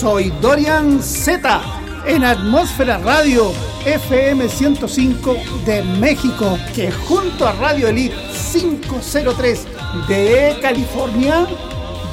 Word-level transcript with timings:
Soy 0.00 0.32
Dorian 0.40 1.02
Z 1.02 1.60
en 2.06 2.24
Atmósfera 2.24 2.96
Radio 2.96 3.52
FM 3.84 4.48
105 4.48 5.36
de 5.66 5.82
México, 5.82 6.58
que 6.74 6.90
junto 6.90 7.46
a 7.46 7.52
Radio 7.52 7.88
Elite 7.88 8.14
503 8.50 9.66
de 10.08 10.56
California 10.62 11.46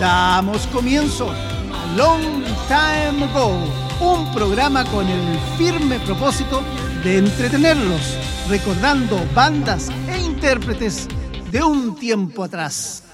damos 0.02 0.68
comienzo 0.68 1.30
a 1.30 1.96
Long 1.96 2.44
Time 2.68 3.24
Ago, 3.24 3.58
un 4.02 4.34
programa 4.34 4.84
con 4.92 5.08
el 5.08 5.40
firme 5.58 5.98
propósito 6.02 6.62
de 7.06 7.20
entretenerlos, 7.20 8.18
recordando 8.50 9.18
bandas 9.34 9.88
e 10.10 10.18
intérpretes 10.18 11.08
de 11.54 11.64
un 11.64 11.96
tiempo 11.96 12.44
atrás. 12.44 13.07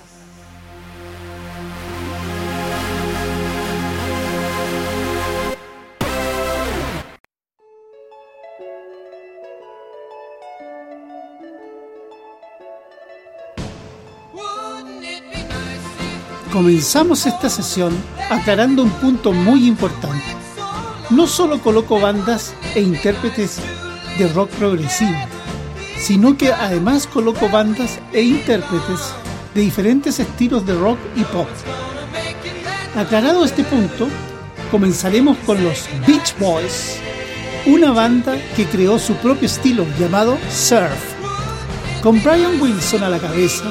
Comenzamos 16.63 17.25
esta 17.25 17.49
sesión 17.49 17.91
aclarando 18.29 18.83
un 18.83 18.89
punto 18.89 19.33
muy 19.33 19.67
importante. 19.67 20.23
No 21.09 21.27
solo 21.27 21.59
coloco 21.59 21.99
bandas 21.99 22.53
e 22.73 22.79
intérpretes 22.79 23.57
de 24.17 24.29
rock 24.29 24.49
progresivo, 24.51 25.11
sino 25.97 26.37
que 26.37 26.53
además 26.53 27.05
coloco 27.05 27.49
bandas 27.49 27.99
e 28.13 28.21
intérpretes 28.21 29.13
de 29.53 29.59
diferentes 29.59 30.21
estilos 30.21 30.65
de 30.65 30.73
rock 30.75 30.97
y 31.17 31.25
pop. 31.25 31.49
Aclarado 32.95 33.43
este 33.43 33.65
punto, 33.65 34.07
comenzaremos 34.71 35.35
con 35.45 35.61
los 35.61 35.83
Beach 36.07 36.33
Boys, 36.39 36.97
una 37.65 37.91
banda 37.91 38.37
que 38.55 38.65
creó 38.67 38.99
su 38.99 39.15
propio 39.15 39.47
estilo 39.47 39.85
llamado 39.99 40.37
surf. 40.49 40.95
Con 42.01 42.23
Brian 42.23 42.61
Wilson 42.61 43.03
a 43.03 43.09
la 43.09 43.19
cabeza, 43.19 43.65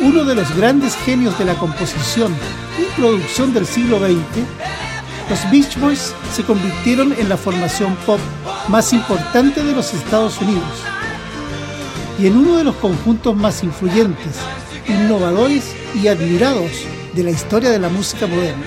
uno 0.00 0.24
de 0.24 0.34
los 0.34 0.54
grandes 0.56 0.96
genios 0.96 1.38
de 1.38 1.44
la 1.44 1.54
composición 1.54 2.34
y 2.78 3.00
producción 3.00 3.52
del 3.52 3.66
siglo 3.66 3.98
XX, 3.98 4.16
los 5.30 5.50
Beach 5.50 5.78
Boys 5.78 6.14
se 6.34 6.42
convirtieron 6.42 7.12
en 7.12 7.28
la 7.28 7.36
formación 7.36 7.96
pop 8.06 8.20
más 8.68 8.92
importante 8.92 9.62
de 9.62 9.72
los 9.72 9.94
Estados 9.94 10.40
Unidos 10.40 10.82
y 12.18 12.26
en 12.26 12.36
uno 12.36 12.56
de 12.56 12.64
los 12.64 12.76
conjuntos 12.76 13.34
más 13.34 13.64
influyentes, 13.64 14.36
innovadores 14.86 15.74
y 15.94 16.08
admirados 16.08 16.70
de 17.14 17.24
la 17.24 17.30
historia 17.30 17.70
de 17.70 17.78
la 17.78 17.88
música 17.88 18.26
moderna, 18.26 18.66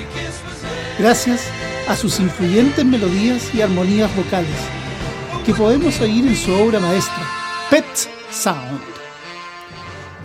gracias 0.99 1.41
a 1.87 1.95
sus 1.95 2.19
influyentes 2.19 2.83
melodías 2.83 3.53
y 3.53 3.61
armonías 3.61 4.13
vocales, 4.15 4.57
que 5.45 5.53
podemos 5.53 5.99
oír 6.01 6.27
en 6.27 6.35
su 6.35 6.51
obra 6.53 6.79
maestra, 6.79 7.27
Pet 7.69 7.85
Sound. 8.31 9.04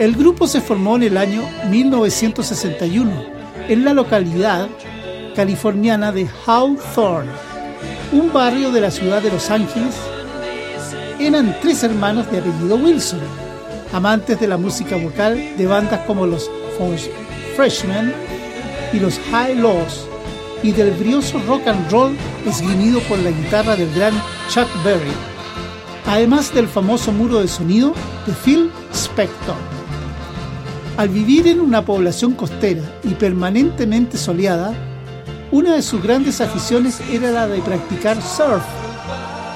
El 0.00 0.16
grupo 0.16 0.46
se 0.46 0.62
formó 0.62 0.96
en 0.96 1.02
el 1.02 1.18
año 1.18 1.42
1961 1.68 3.12
en 3.68 3.84
la 3.84 3.92
localidad 3.92 4.66
californiana 5.36 6.10
de 6.10 6.26
Hawthorne, 6.46 7.30
un 8.10 8.32
barrio 8.32 8.70
de 8.72 8.80
la 8.80 8.90
ciudad 8.90 9.20
de 9.20 9.30
Los 9.30 9.50
Ángeles. 9.50 9.94
Eran 11.18 11.54
tres 11.60 11.82
hermanos 11.82 12.32
de 12.32 12.38
apellido 12.38 12.76
Wilson, 12.76 13.20
amantes 13.92 14.40
de 14.40 14.48
la 14.48 14.56
música 14.56 14.96
vocal 14.96 15.36
de 15.58 15.66
bandas 15.66 16.00
como 16.06 16.26
los 16.26 16.50
Freshmen 17.54 18.14
y 18.94 19.00
los 19.00 19.20
High 19.30 19.56
Lows 19.56 20.06
y 20.62 20.72
del 20.72 20.92
brioso 20.92 21.38
rock 21.46 21.66
and 21.66 21.90
roll 21.90 22.16
esgrimido 22.46 23.00
por 23.00 23.18
la 23.18 23.32
guitarra 23.32 23.76
del 23.76 23.94
gran 23.94 24.14
Chuck 24.48 24.68
Berry, 24.82 25.12
además 26.06 26.54
del 26.54 26.68
famoso 26.68 27.12
muro 27.12 27.40
de 27.40 27.48
sonido 27.48 27.92
de 28.26 28.32
Phil 28.32 28.70
Spector. 28.94 29.69
Al 31.00 31.08
vivir 31.08 31.46
en 31.46 31.60
una 31.60 31.82
población 31.82 32.34
costera 32.34 32.82
y 33.02 33.14
permanentemente 33.14 34.18
soleada, 34.18 34.74
una 35.50 35.74
de 35.76 35.80
sus 35.80 36.02
grandes 36.02 36.42
aficiones 36.42 37.00
era 37.10 37.30
la 37.30 37.46
de 37.46 37.62
practicar 37.62 38.20
surf, 38.20 38.62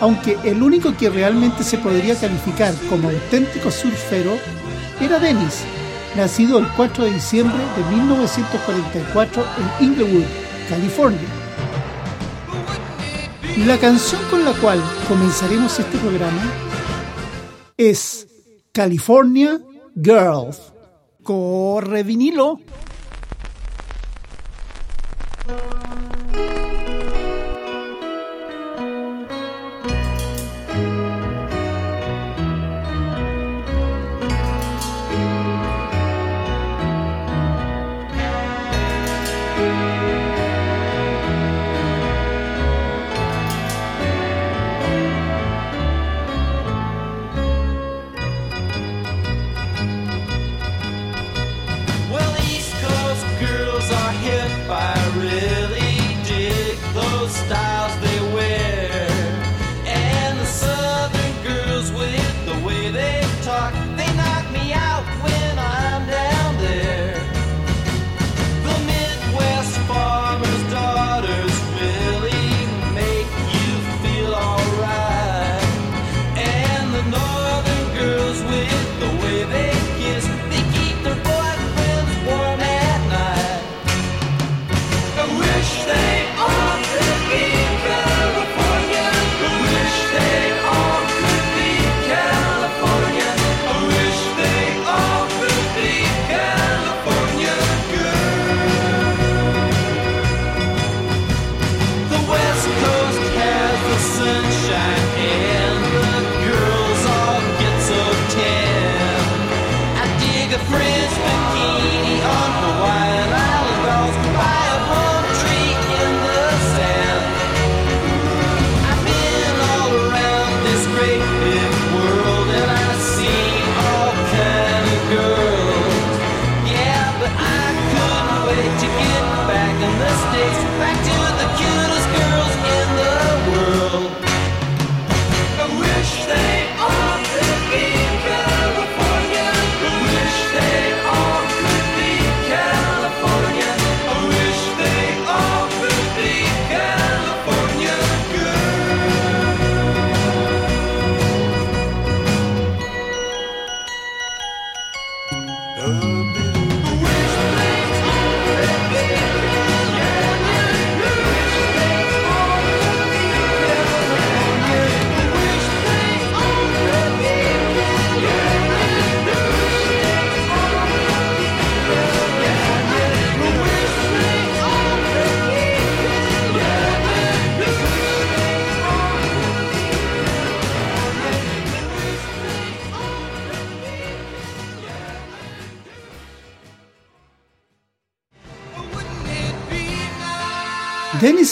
aunque 0.00 0.38
el 0.43 0.62
único 0.62 0.97
que 0.97 1.10
realmente 1.10 1.62
se 1.62 1.77
podría 1.77 2.19
calificar 2.19 2.72
como 2.88 3.10
auténtico 3.10 3.71
surfero 3.71 4.38
era 5.03 5.19
Dennis, 5.19 5.65
nacido 6.16 6.59
el 6.59 6.66
4 6.78 7.04
de 7.04 7.10
diciembre 7.10 7.59
de 7.59 7.94
1944 7.94 9.44
en 9.59 9.87
Inglewood, 9.87 10.25
California. 10.71 11.28
La 13.66 13.77
canción 13.77 14.22
con 14.31 14.47
la 14.47 14.54
cual 14.54 14.83
comenzaremos 15.06 15.78
este 15.78 15.99
programa 15.99 16.41
es 17.77 18.28
California 18.72 19.60
Girls. 19.94 20.73
Corre 21.24 22.02
vinilo. 22.04 22.60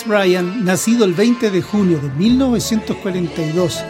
Dennis 0.02 0.06
Bryan, 0.06 0.64
nacido 0.64 1.04
el 1.04 1.12
20 1.12 1.50
de 1.50 1.62
junio 1.62 1.98
de 1.98 2.08
1942 2.10 3.80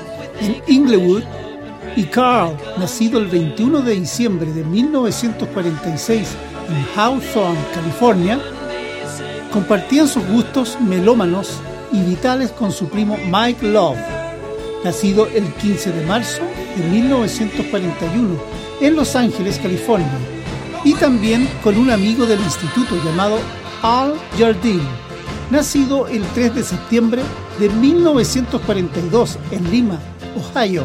en 0.41 0.63
Inglewood, 0.67 1.23
y 1.97 2.05
Carl, 2.05 2.57
nacido 2.79 3.19
el 3.19 3.27
21 3.27 3.83
de 3.83 3.95
diciembre 3.95 4.51
de 4.53 4.65
1946 4.65 6.29
en 6.69 6.87
Hawthorne, 6.99 7.59
California, 7.75 8.41
compartían 9.53 10.09
sus 10.09 10.27
gustos 10.27 10.79
melómanos 10.81 11.61
y 11.93 12.03
vitales 12.03 12.51
con 12.51 12.73
su 12.73 12.89
primo 12.89 13.19
Mike 13.31 13.67
Love, 13.67 13.99
nacido 14.85 15.27
el 15.27 15.45
15 15.45 15.93
de 15.93 16.07
marzo 16.07 16.43
de 16.77 16.85
1941 16.89 18.41
en 18.81 18.97
Los 18.97 19.15
Ángeles, 19.15 19.59
California, 19.63 20.19
y 20.85 20.95
también 20.95 21.49
con 21.63 21.77
un 21.77 21.91
amigo 21.91 22.27
del 22.27 22.41
instituto 22.41 22.97
llamado 23.05 23.39
Al 23.83 24.15
Jardine, 24.39 25.12
nacido 25.53 26.09
el 26.09 26.25
3 26.29 26.55
de 26.55 26.63
septiembre 26.65 27.23
de 27.61 27.69
1942 27.69 29.39
en 29.51 29.71
Lima, 29.71 29.99
Ohio. 30.35 30.85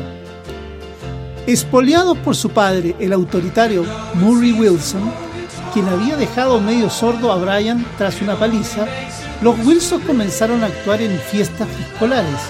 Espoleados 1.47 2.17
por 2.17 2.35
su 2.35 2.49
padre, 2.49 2.93
el 2.99 3.13
autoritario 3.13 3.85
Murray 4.15 4.51
Wilson, 4.51 5.09
quien 5.73 5.87
había 5.87 6.17
dejado 6.17 6.59
medio 6.59 6.89
sordo 6.89 7.31
a 7.31 7.37
Brian 7.37 7.85
tras 7.97 8.21
una 8.21 8.35
paliza, 8.35 8.85
los 9.41 9.57
Wilson 9.65 10.01
comenzaron 10.01 10.61
a 10.63 10.67
actuar 10.67 11.01
en 11.01 11.17
fiestas 11.17 11.69
escolares, 11.89 12.41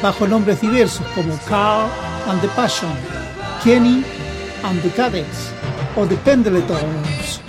bajo 0.00 0.28
nombres 0.28 0.60
diversos 0.60 1.04
como 1.14 1.36
Carl 1.48 1.90
and 2.28 2.40
the 2.40 2.48
Passion, 2.48 2.92
Kenny 3.64 4.04
and 4.62 4.80
the 4.82 4.90
Cadets 4.90 5.50
o 5.96 6.06
The 6.06 6.16
Pendletons. 6.18 7.40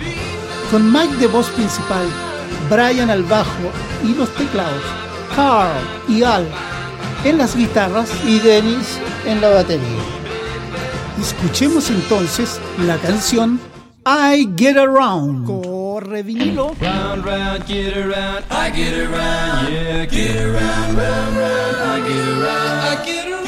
Con 0.72 0.92
Mike 0.92 1.14
de 1.18 1.28
voz 1.28 1.48
principal, 1.50 2.06
Brian 2.68 3.10
al 3.10 3.22
bajo 3.22 3.70
y 4.04 4.14
los 4.14 4.28
teclados, 4.34 4.82
Carl 5.34 5.76
y 6.08 6.22
Al 6.22 6.46
en 7.24 7.38
las 7.38 7.56
guitarras 7.56 8.10
y 8.24 8.38
Dennis 8.38 8.98
en 9.24 9.40
la 9.40 9.50
batería. 9.50 10.02
Escuchemos 11.20 11.90
entonces 11.90 12.60
la 12.78 12.96
canción 12.98 13.60
I 14.04 14.48
Get 14.56 14.76
Around. 14.76 15.46
Corre 15.46 16.22
vinilo. 16.22 16.74
Round, 16.80 17.24
round, 17.24 17.66
get 17.66 17.96
around, 17.96 18.44
I 18.50 18.70
get 18.70 18.94
around, 18.94 19.68
yeah, 19.68 20.06
get 20.06 20.36
around, 20.36 20.96
round, 20.96 21.36
round, 21.36 21.76
I 21.76 22.00
get 22.06 22.28
around, 22.28 23.00
I 23.00 23.04
get 23.04 23.26
around. 23.26 23.45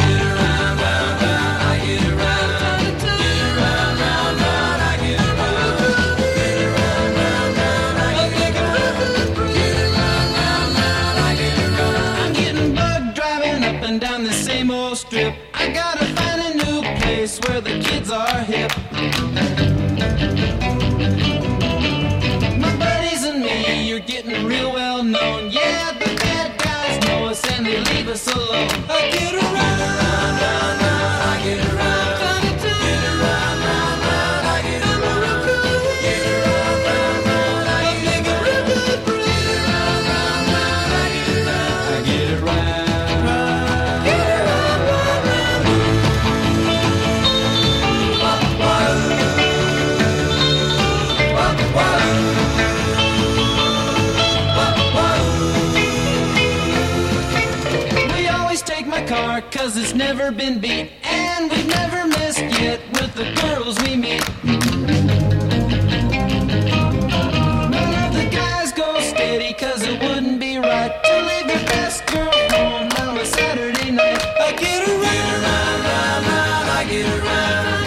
Captain. 18.98 19.37
Never 60.30 60.36
been 60.36 60.60
beat. 60.60 60.90
And 61.04 61.50
we've 61.50 61.66
never 61.66 62.06
missed 62.06 62.40
yet 62.60 62.80
with 62.92 63.14
the 63.14 63.24
girls 63.40 63.78
we 63.82 63.96
meet. 63.96 64.22
None 67.70 67.94
of 68.04 68.12
the 68.12 68.28
guys 68.30 68.72
go 68.72 69.00
steady 69.00 69.54
cause 69.54 69.82
it 69.82 70.00
wouldn't 70.02 70.38
be 70.40 70.58
right 70.58 70.92
to 71.04 71.14
leave 71.28 71.46
your 71.46 71.64
best 71.68 72.06
girl 72.06 72.30
home 72.50 72.90
on 73.00 73.16
a 73.16 73.24
Saturday 73.24 73.90
night. 73.90 74.22
I 74.40 74.52
get 74.52 74.88
around, 74.88 75.42
round, 75.44 75.84
round, 75.84 76.26
round, 76.26 76.70
I 76.70 76.84
get 76.88 77.06
around. 77.06 77.77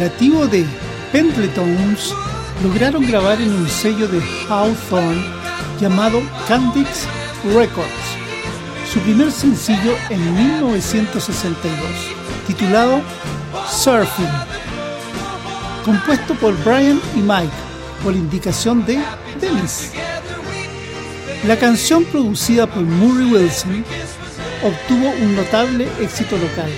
Nativo 0.00 0.46
de 0.46 0.66
Pendletons, 1.12 2.14
lograron 2.64 3.06
grabar 3.06 3.40
en 3.40 3.52
un 3.52 3.68
sello 3.68 4.08
de 4.08 4.20
Hawthorne 4.48 5.24
llamado 5.80 6.20
Candix 6.48 7.06
Records 7.54 8.20
su 8.92 8.98
primer 9.00 9.30
sencillo 9.30 9.94
en 10.08 10.34
1962, 10.34 11.78
titulado 12.48 13.00
Surfing, 13.70 14.26
compuesto 15.84 16.34
por 16.34 16.56
Brian 16.64 17.00
y 17.14 17.20
Mike 17.20 17.52
por 18.02 18.14
indicación 18.16 18.84
de 18.84 18.98
Dennis. 19.40 19.92
La 21.46 21.56
canción 21.56 22.04
producida 22.04 22.66
por 22.66 22.82
Murray 22.82 23.32
Wilson 23.32 23.84
obtuvo 24.64 25.10
un 25.22 25.36
notable 25.36 25.86
éxito 26.00 26.36
local 26.36 26.70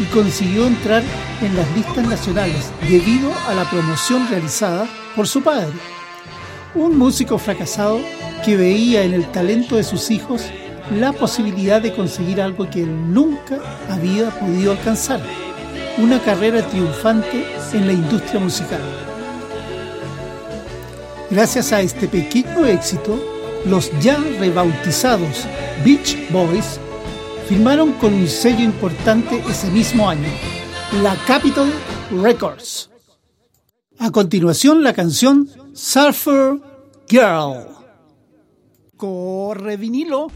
y 0.00 0.04
consiguió 0.06 0.66
entrar 0.66 1.02
en 1.42 1.54
las 1.54 1.70
listas 1.76 2.06
nacionales 2.06 2.72
debido 2.88 3.30
a 3.48 3.54
la 3.54 3.68
promoción 3.68 4.26
realizada 4.28 4.88
por 5.14 5.28
su 5.28 5.42
padre, 5.42 5.72
un 6.74 6.96
músico 6.96 7.38
fracasado 7.38 8.00
que 8.44 8.56
veía 8.56 9.02
en 9.02 9.12
el 9.12 9.30
talento 9.30 9.76
de 9.76 9.84
sus 9.84 10.10
hijos 10.10 10.46
la 10.98 11.12
posibilidad 11.12 11.82
de 11.82 11.92
conseguir 11.92 12.40
algo 12.40 12.68
que 12.70 12.82
nunca 12.82 13.58
había 13.90 14.30
podido 14.30 14.72
alcanzar, 14.72 15.20
una 15.98 16.18
carrera 16.20 16.66
triunfante 16.66 17.44
en 17.74 17.86
la 17.86 17.92
industria 17.92 18.40
musical. 18.40 18.80
Gracias 21.30 21.72
a 21.72 21.80
este 21.80 22.08
pequeño 22.08 22.64
éxito, 22.64 23.22
los 23.66 23.92
ya 24.00 24.16
rebautizados 24.40 25.44
Beach 25.84 26.16
Boys 26.30 26.80
firmaron 27.50 27.94
con 27.94 28.14
un 28.14 28.28
sello 28.28 28.62
importante 28.62 29.42
ese 29.50 29.68
mismo 29.72 30.08
año, 30.08 30.28
la 31.02 31.16
Capitol 31.26 31.68
Records. 32.22 32.88
A 33.98 34.12
continuación, 34.12 34.84
la 34.84 34.92
canción 34.92 35.48
Surfer 35.74 36.60
Girl. 37.08 37.66
Corre 38.96 39.76
vinilo. 39.76 40.28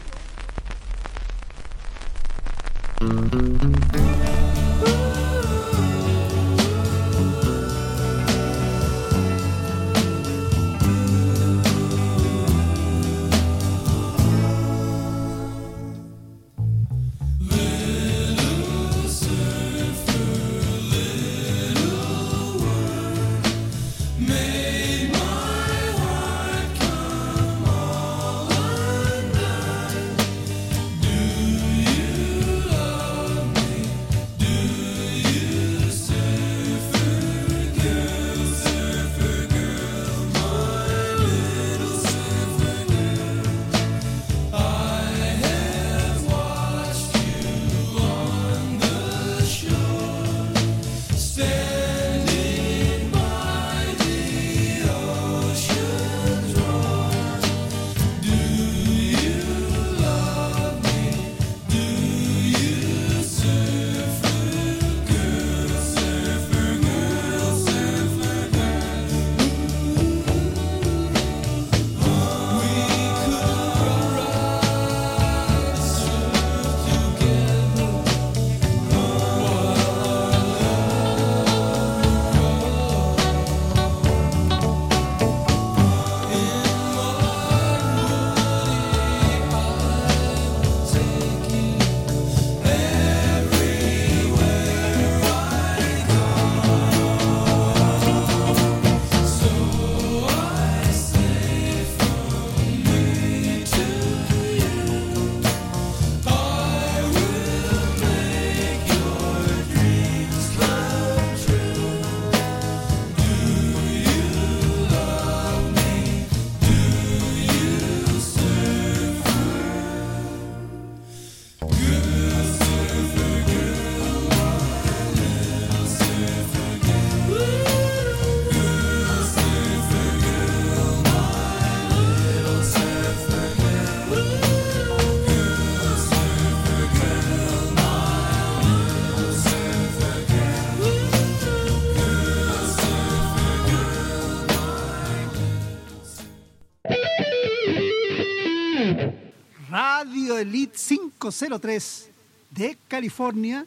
Elite 150.37 150.77
503 150.77 152.09
de 152.51 152.77
California 152.87 153.65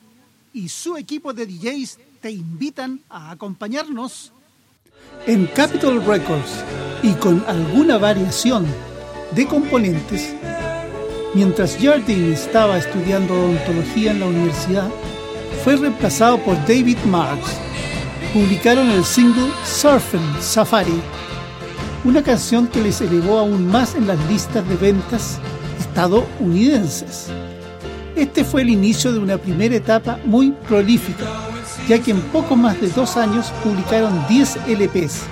y 0.53 0.69
su 0.69 0.97
equipo 0.97 1.33
de 1.33 1.47
DJs 1.47 1.99
te 2.21 2.31
invitan 2.31 3.01
a 3.09 3.31
acompañarnos 3.31 4.33
en 5.27 5.47
Capitol 5.47 6.05
Records 6.05 6.65
y 7.03 7.13
con 7.15 7.45
alguna 7.47 7.99
variación 7.99 8.67
de 9.35 9.47
componentes. 9.47 10.35
Mientras 11.35 11.77
Jardine 11.77 12.33
estaba 12.33 12.79
estudiando 12.79 13.35
odontología 13.35 14.13
en 14.13 14.21
la 14.21 14.27
universidad, 14.27 14.91
fue 15.63 15.77
reemplazado 15.77 16.39
por 16.43 16.57
David 16.67 16.99
Marks. 17.07 17.53
Publicaron 18.33 18.91
el 18.91 19.05
single 19.05 19.51
Surfing 19.65 20.41
Safari, 20.41 21.01
una 22.05 22.23
canción 22.23 22.67
que 22.67 22.81
les 22.81 23.01
elevó 23.01 23.39
aún 23.39 23.67
más 23.67 23.95
en 23.95 24.07
las 24.07 24.19
listas 24.29 24.67
de 24.69 24.77
ventas 24.77 25.39
estadounidenses. 25.99 27.27
Este 28.15 28.45
fue 28.45 28.63
el 28.63 28.71
inicio 28.71 29.13
de 29.13 29.19
una 29.19 29.37
primera 29.37 29.75
etapa 29.75 30.21
muy 30.25 30.53
prolífica, 30.53 31.27
ya 31.89 32.01
que 32.01 32.13
en 32.13 32.21
poco 32.31 32.55
más 32.55 32.81
de 32.81 32.89
dos 32.89 33.17
años 33.17 33.53
publicaron 33.65 34.25
10 34.29 34.69
LPs, 34.69 35.23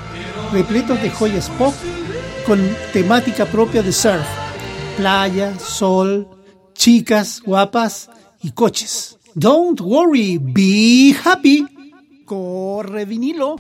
repletos 0.53 1.01
de 1.01 1.11
joyas 1.11 1.51
pop 1.51 1.73
con 2.45 2.59
temática 2.93 3.47
propia 3.47 3.81
de 3.81 3.93
surf, 3.93 4.27
playa, 4.97 5.57
sol, 5.61 6.29
chicas 6.75 7.43
guapas 7.45 8.11
y 8.43 8.51
coches. 8.51 9.19
Don't 9.35 9.81
worry, 9.81 10.39
be 10.39 11.15
happy. 11.25 11.65
Corre 12.25 13.05
vinilo. 13.05 13.57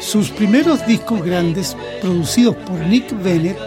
Sus 0.00 0.30
primeros 0.30 0.86
discos 0.86 1.22
grandes, 1.22 1.76
producidos 2.00 2.56
por 2.56 2.78
Nick 2.78 3.12
Bennett, 3.22 3.58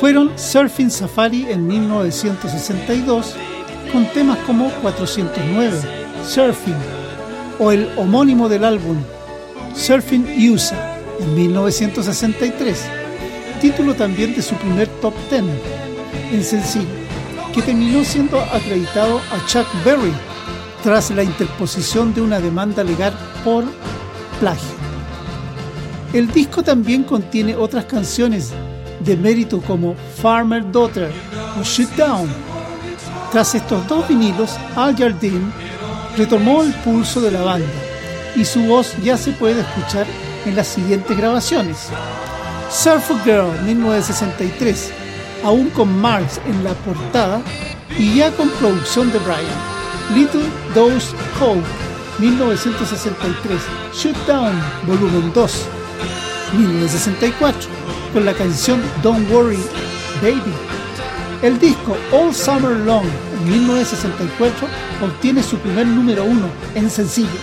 fueron 0.00 0.36
Surfing 0.36 0.90
Safari 0.90 1.46
en 1.48 1.64
1962, 1.64 3.36
con 3.92 4.04
temas 4.06 4.38
como 4.38 4.68
409, 4.82 5.78
Surfing, 6.26 6.74
o 7.60 7.70
el 7.70 7.88
homónimo 7.96 8.48
del 8.48 8.64
álbum, 8.64 8.96
Surfing 9.76 10.26
USA, 10.50 10.98
en 11.20 11.34
1963, 11.36 12.84
título 13.60 13.94
también 13.94 14.34
de 14.34 14.42
su 14.42 14.56
primer 14.56 14.88
top 15.00 15.14
10 15.30 15.44
en 16.32 16.42
sencillo, 16.42 16.88
que 17.54 17.62
terminó 17.62 18.04
siendo 18.04 18.40
acreditado 18.40 19.20
a 19.30 19.46
Chuck 19.46 19.68
Berry 19.84 20.12
tras 20.86 21.10
la 21.10 21.24
interposición 21.24 22.14
de 22.14 22.20
una 22.20 22.38
demanda 22.38 22.84
legal 22.84 23.12
por 23.42 23.64
plagio. 24.38 24.76
El 26.12 26.30
disco 26.30 26.62
también 26.62 27.02
contiene 27.02 27.56
otras 27.56 27.86
canciones 27.86 28.52
de 29.00 29.16
mérito 29.16 29.60
como 29.62 29.96
Farmer 30.22 30.70
Daughter 30.70 31.10
o 31.58 31.64
Shoot 31.64 31.90
Down. 31.96 32.28
Tras 33.32 33.56
estos 33.56 33.84
dos 33.88 34.06
vinilos, 34.06 34.56
Al 34.76 34.96
Jardine 34.96 35.50
retomó 36.16 36.62
el 36.62 36.72
pulso 36.72 37.20
de 37.20 37.32
la 37.32 37.42
banda 37.42 37.66
y 38.36 38.44
su 38.44 38.62
voz 38.62 38.94
ya 39.02 39.16
se 39.16 39.32
puede 39.32 39.62
escuchar 39.62 40.06
en 40.44 40.54
las 40.54 40.68
siguientes 40.68 41.16
grabaciones. 41.16 41.88
Surf 42.70 43.10
Girl 43.24 43.50
1963, 43.64 44.92
aún 45.42 45.68
con 45.70 46.00
Marx 46.00 46.40
en 46.46 46.62
la 46.62 46.74
portada 46.74 47.42
y 47.98 48.18
ya 48.18 48.30
con 48.30 48.48
producción 48.50 49.10
de 49.10 49.18
Brian. 49.18 49.75
Little 50.14 50.44
Dose 50.74 51.12
Hope, 51.40 51.64
1963, 52.18 53.60
Down, 54.26 54.54
volumen 54.86 55.32
2, 55.32 55.66
1964, 56.56 57.60
con 58.12 58.24
la 58.24 58.32
canción 58.32 58.80
Don't 59.02 59.28
Worry 59.30 59.58
Baby. 60.22 60.54
El 61.42 61.58
disco 61.58 61.96
All 62.12 62.32
Summer 62.32 62.76
Long, 62.76 63.04
en 63.04 63.50
1964, 63.50 64.68
obtiene 65.02 65.42
su 65.42 65.58
primer 65.58 65.86
número 65.86 66.24
uno 66.24 66.48
en 66.74 66.88
sencillo. 66.88 67.40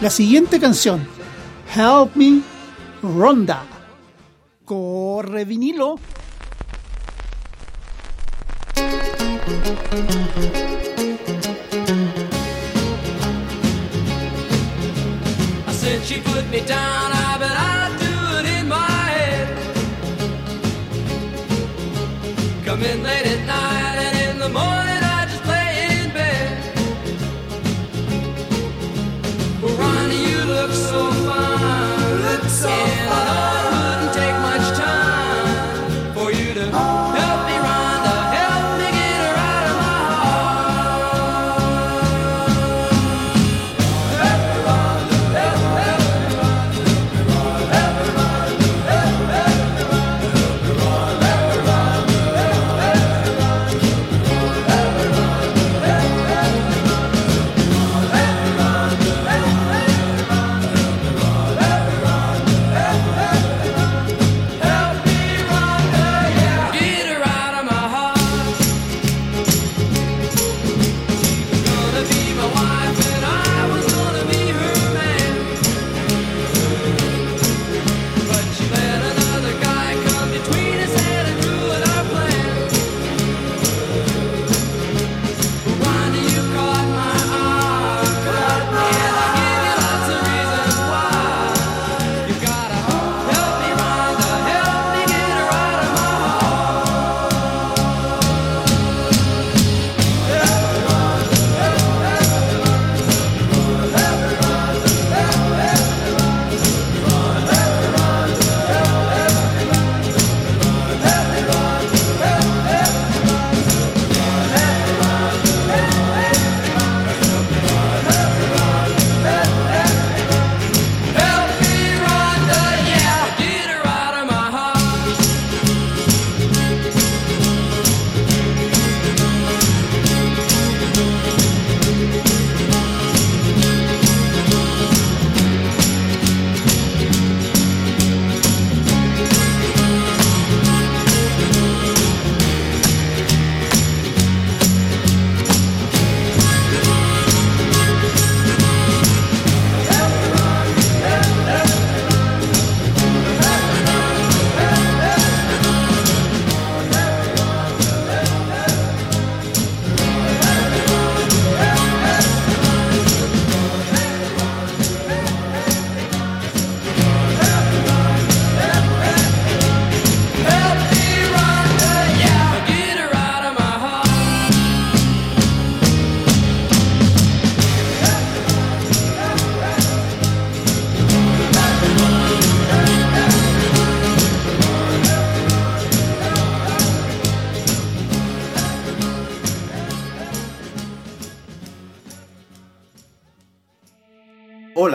La 0.00 0.10
siguiente 0.10 0.58
canción, 0.58 1.06
Help 1.74 2.16
Me, 2.16 2.40
Ronda, 3.02 3.62
corre 4.64 5.44
vinilo. 5.44 5.98
I 15.88 15.90
said 15.92 16.04
she 16.04 16.20
put 16.20 16.46
me 16.50 16.60
down, 16.66 17.12
I 17.12 17.38
bet 17.38 17.50
I'd 17.50 17.96
do 17.98 18.14
it 18.38 18.46
in 18.58 18.68
my 18.68 18.76
head. 19.16 19.48
Come 22.66 22.82
in 22.82 23.02
late 23.02 23.26
at 23.26 23.46
night 23.46 23.96
and 24.06 24.16
in 24.28 24.38
the 24.38 24.50
morning 24.50 25.02
I 25.16 25.26
just 25.30 25.46
lay 25.46 25.88
in 25.96 26.12
bed. 26.12 26.48
Well, 29.62 29.74
Ronnie, 29.80 30.30
you 30.30 30.40
look 30.44 30.72
so 30.72 31.10
fine. 31.26 32.22
Look 32.26 32.44
so 32.50 32.68
and 32.68 32.97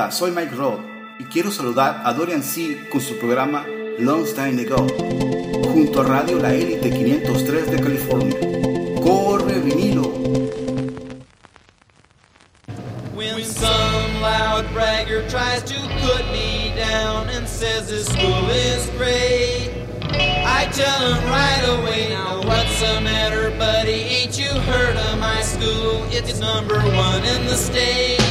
Hola, 0.04 0.12
soy 0.12 0.32
Mike 0.32 0.54
Roth 0.56 0.82
y 1.18 1.24
quiero 1.32 1.50
saludar 1.50 2.02
a 2.04 2.12
Dorian 2.12 2.44
C. 2.44 2.90
con 2.92 3.00
su 3.00 3.18
programa 3.18 3.66
Long 4.00 4.26
Time 4.26 4.62
Ago, 4.64 4.86
junto 5.72 6.02
a 6.02 6.04
Radio 6.04 6.40
La 6.40 6.54
Élite 6.54 6.90
503 6.90 7.72
de 7.72 7.82
California. 7.82 8.38
¡Corre 9.02 9.62
vinilo! 9.62 10.12
When 13.16 13.46
some 13.46 14.22
loud 14.22 14.66
bragger 14.74 15.26
tries 15.30 15.64
to 15.64 15.80
put 16.02 16.26
me 16.34 16.74
down 16.76 17.30
and 17.30 17.48
says 17.48 17.88
this 17.88 18.08
school 18.08 18.50
is 18.50 18.90
great, 18.98 19.72
I 20.46 20.68
tell 20.74 21.00
him 21.00 21.24
right 21.30 21.80
away, 21.80 22.10
now 22.10 22.42
what's 22.44 22.78
the 22.82 23.00
matter, 23.00 23.52
buddy? 23.58 24.04
Ain't 24.04 24.38
you 24.38 24.50
heard 24.50 24.98
of 24.98 25.20
my 25.22 25.42
school? 25.44 26.04
It's 26.12 26.42
number 26.42 26.80
one 26.92 27.24
in 27.24 27.46
the 27.46 27.56
state. 27.56 28.23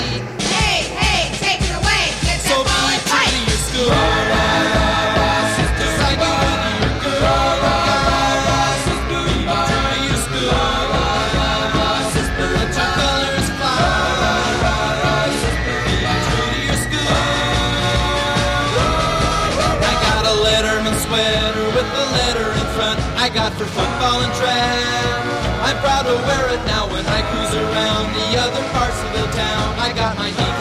For 23.62 23.66
football 23.66 24.20
and 24.22 24.32
track. 24.34 25.22
I'm 25.62 25.78
proud 25.78 26.02
to 26.02 26.16
wear 26.26 26.54
it 26.54 26.62
now 26.66 26.88
when 26.90 27.04
I 27.06 27.20
cruise 27.30 27.54
around 27.54 28.06
the 28.14 28.28
other 28.40 28.62
parts 28.72 28.98
of 29.02 29.12
the 29.12 29.26
town. 29.36 29.78
I 29.78 29.92
got 29.94 30.16
my 30.18 30.51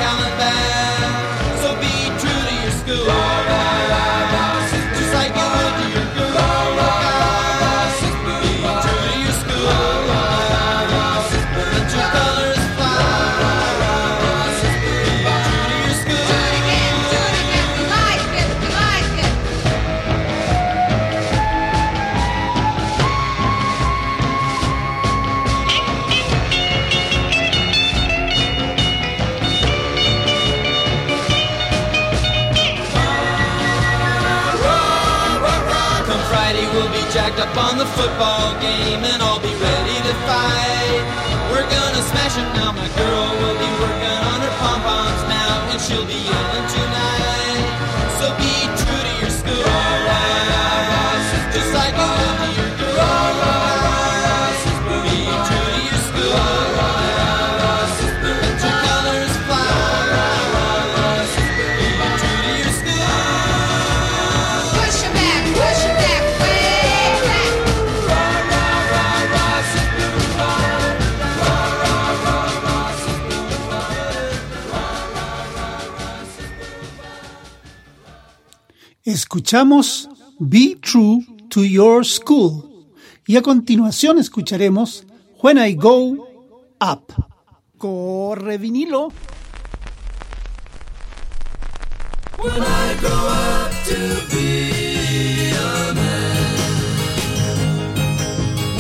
football 37.96 38.60
game, 38.62 39.11
Escuchamos 79.12 80.08
Be 80.40 80.78
True 80.80 81.26
to 81.50 81.66
Your 81.66 82.06
School 82.06 82.88
y 83.28 83.36
a 83.36 83.42
continuación 83.42 84.18
escucharemos 84.20 85.06
When 85.42 85.58
I 85.58 85.74
Go 85.74 86.30
Up. 86.80 87.12
Corre 87.78 88.58
vinilo. 88.58 89.12
When 92.38 92.54
I 92.54 92.96
grow 93.02 93.28
up 93.28 93.72
to 93.90 93.98
be 94.34 95.52
a 95.52 95.94
man, 95.94 96.56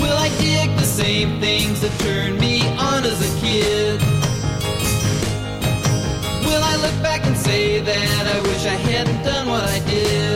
will 0.01 0.17
I 0.17 0.29
dig 0.39 0.73
the 0.77 0.85
same 0.85 1.41
things 1.41 1.81
that 1.81 1.91
turned 1.99 2.39
me 2.39 2.61
on 2.77 3.03
as 3.03 3.19
a 3.19 3.39
kid? 3.41 4.10
Say 7.51 7.79
that 7.79 8.23
I 8.35 8.37
wish 8.47 8.65
I 8.65 8.77
hadn't 8.89 9.23
done 9.25 9.47
what 9.49 9.63
I 9.63 9.79
did? 9.79 10.30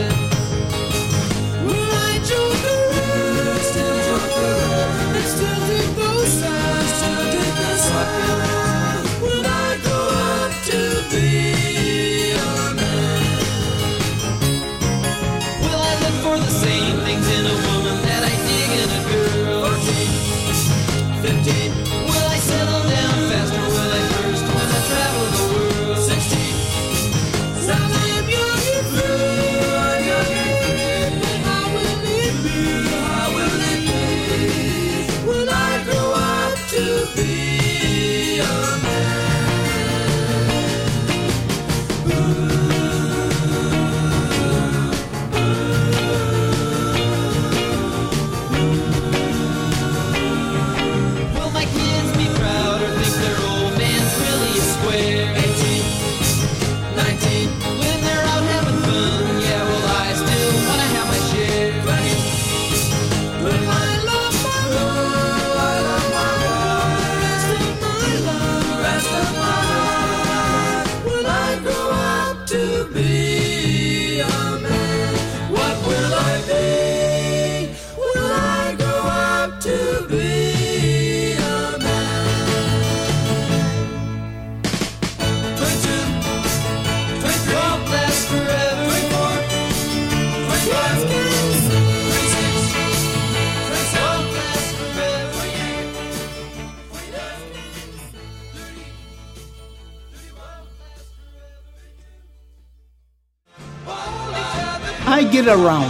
Around 105.44 105.86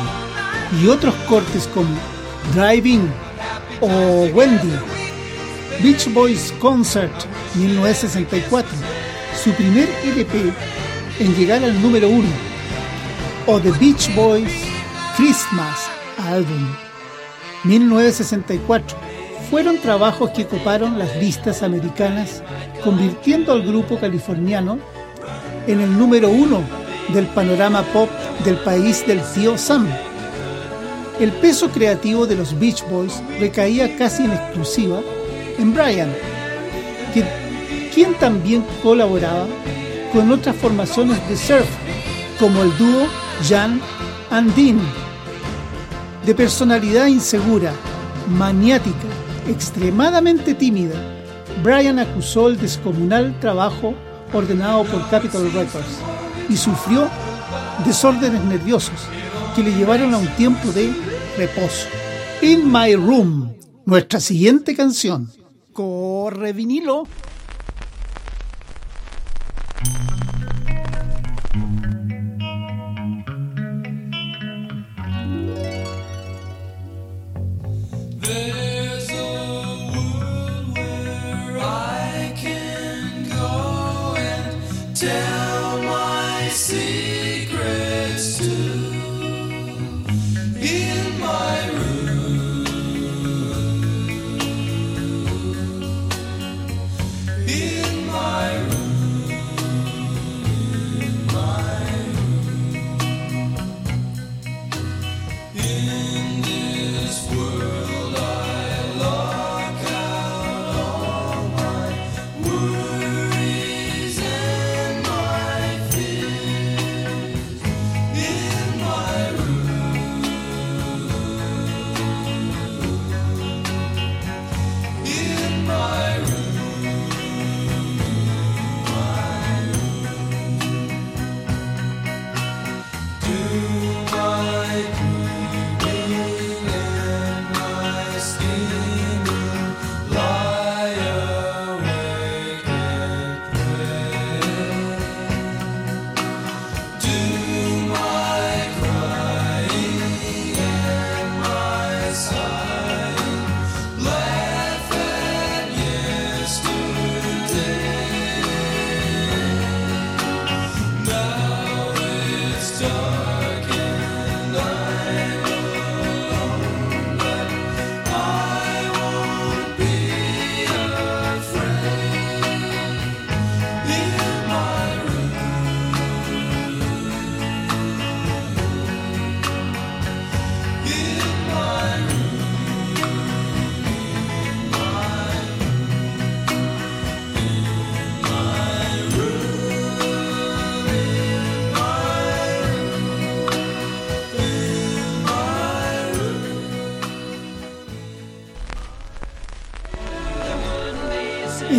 y 0.82 0.88
otros 0.88 1.14
cortes 1.28 1.68
como 1.72 1.88
Driving 2.54 3.08
o 3.80 4.24
Wendy. 4.34 4.72
Beach 5.82 6.12
Boys 6.12 6.52
Concert 6.58 7.12
1964, 7.54 8.68
su 9.42 9.52
primer 9.52 9.88
LP 10.04 10.52
en 11.20 11.34
llegar 11.36 11.62
al 11.62 11.80
número 11.80 12.08
uno. 12.08 12.28
O 13.46 13.60
The 13.60 13.70
Beach 13.72 14.12
Boys 14.16 14.52
Christmas 15.16 15.88
Album 16.18 16.74
1964 17.62 18.98
fueron 19.48 19.78
trabajos 19.78 20.30
que 20.30 20.46
coparon 20.46 20.98
las 20.98 21.14
listas 21.16 21.62
americanas, 21.62 22.42
convirtiendo 22.82 23.52
al 23.52 23.62
grupo 23.62 23.98
californiano 23.98 24.78
en 25.68 25.80
el 25.80 25.96
número 25.96 26.30
uno 26.30 26.62
del 27.12 27.26
panorama 27.26 27.82
pop 27.92 28.10
del 28.44 28.56
país 28.58 29.06
del 29.06 29.20
tío 29.34 29.56
Sam. 29.56 29.86
El 31.18 31.32
peso 31.32 31.70
creativo 31.70 32.26
de 32.26 32.36
los 32.36 32.58
Beach 32.58 32.84
Boys 32.90 33.22
recaía 33.40 33.96
casi 33.96 34.24
en 34.24 34.32
exclusiva 34.32 35.00
en 35.58 35.72
Brian, 35.72 36.12
quien 37.94 38.14
también 38.14 38.64
colaboraba 38.82 39.46
con 40.12 40.30
otras 40.30 40.54
formaciones 40.56 41.16
de 41.28 41.36
surf, 41.36 41.66
como 42.38 42.62
el 42.62 42.76
dúo 42.76 43.06
Jan 43.48 43.80
and 44.30 44.54
Dean. 44.54 44.78
De 46.24 46.34
personalidad 46.34 47.06
insegura, 47.06 47.72
maniática, 48.28 49.08
extremadamente 49.48 50.54
tímida, 50.54 50.94
Brian 51.62 51.98
acusó 51.98 52.48
el 52.48 52.58
descomunal 52.58 53.38
trabajo 53.40 53.94
ordenado 54.32 54.84
por 54.84 55.08
Capitol 55.08 55.50
Records 55.52 56.00
y 56.48 56.56
sufrió 56.56 57.08
desórdenes 57.84 58.42
nerviosos 58.44 59.08
que 59.54 59.62
le 59.62 59.72
llevaron 59.72 60.14
a 60.14 60.18
un 60.18 60.28
tiempo 60.36 60.70
de 60.72 60.92
reposo. 61.36 61.86
In 62.42 62.70
My 62.70 62.94
Room, 62.94 63.54
nuestra 63.84 64.20
siguiente 64.20 64.74
canción. 64.74 65.30
Corre 65.72 66.52
vinilo. 66.52 67.04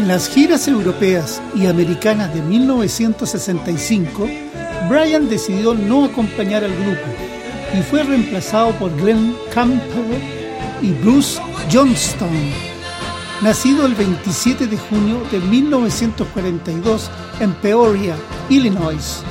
En 0.08 0.14
las 0.14 0.30
giras 0.30 0.70
europeas 0.70 1.42
y 1.54 1.66
americanas 1.66 2.34
de 2.34 2.42
1965, 2.42 4.26
Brian 4.88 5.28
decidió 5.28 5.74
no 5.74 6.06
acompañar 6.06 6.64
al 6.64 6.74
grupo 6.74 7.10
y 7.78 7.82
fue 7.82 8.04
reemplazado 8.04 8.72
por 8.80 8.96
Glenn 8.96 9.36
Campbell 9.54 10.16
y 10.82 10.94
Bruce 10.94 11.42
Johnston. 11.70 12.30
Nacido 13.42 13.86
el 13.86 13.96
27 13.96 14.68
de 14.68 14.78
junio 14.78 15.22
de 15.30 15.40
1942 15.40 17.12
en 17.42 17.54
Peoria, 17.56 18.16
Illinois, 18.48 19.22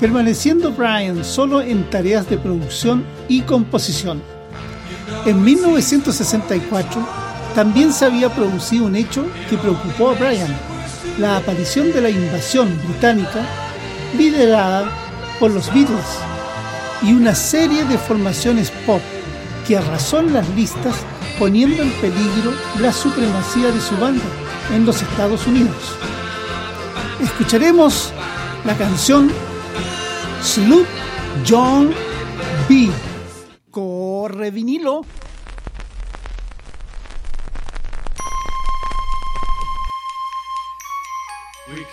permaneciendo 0.00 0.72
Brian 0.72 1.22
solo 1.22 1.60
en 1.60 1.90
tareas 1.90 2.30
de 2.30 2.38
producción 2.38 3.04
y 3.28 3.42
composición. 3.42 4.22
En 5.26 5.44
1964 5.44 7.23
también 7.54 7.92
se 7.92 8.04
había 8.04 8.28
producido 8.28 8.86
un 8.86 8.96
hecho 8.96 9.26
que 9.48 9.56
preocupó 9.56 10.10
a 10.10 10.14
Brian, 10.14 10.54
la 11.18 11.36
aparición 11.36 11.92
de 11.92 12.00
la 12.00 12.10
invasión 12.10 12.76
británica 12.84 13.46
liderada 14.16 14.90
por 15.38 15.50
los 15.50 15.72
Beatles 15.72 16.18
y 17.02 17.12
una 17.12 17.34
serie 17.34 17.84
de 17.84 17.98
formaciones 17.98 18.70
pop 18.86 19.00
que 19.66 19.76
arrasó 19.76 20.18
en 20.18 20.32
las 20.32 20.48
listas 20.50 20.96
poniendo 21.38 21.82
en 21.82 21.90
peligro 21.92 22.52
la 22.80 22.92
supremacía 22.92 23.70
de 23.70 23.80
su 23.80 23.96
banda 23.96 24.24
en 24.72 24.84
los 24.86 25.02
Estados 25.02 25.46
Unidos. 25.46 25.96
Escucharemos 27.20 28.12
la 28.64 28.76
canción 28.76 29.30
Sloop 30.42 30.86
John 31.48 31.92
B. 32.68 32.90
Corre 33.70 34.50
vinilo. 34.50 35.02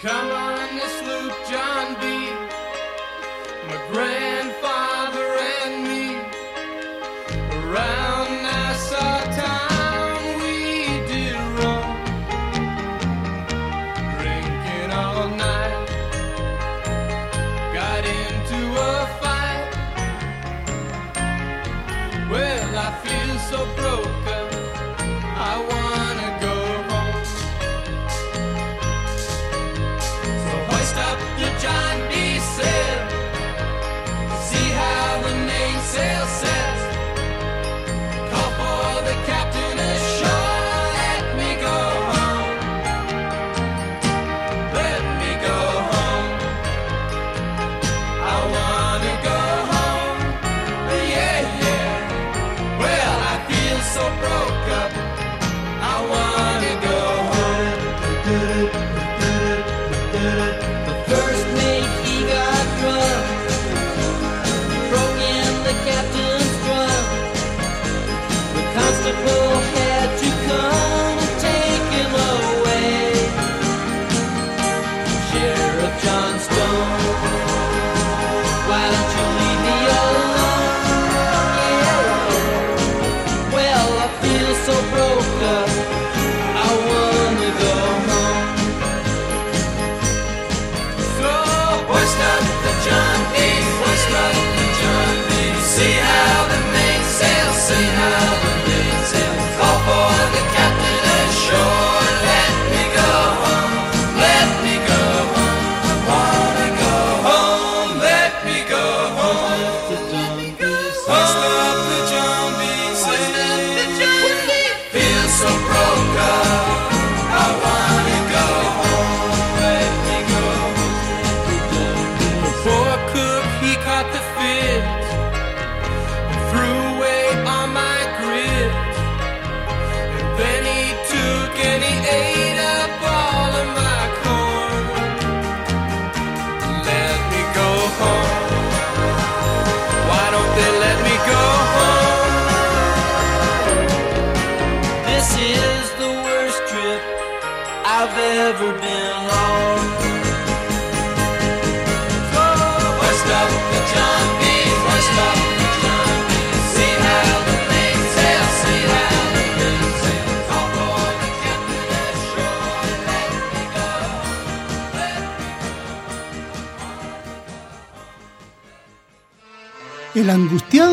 Come 0.01 0.31
on 0.31 0.75
this 0.75 0.91
sloop 0.99 1.31
John 1.47 1.90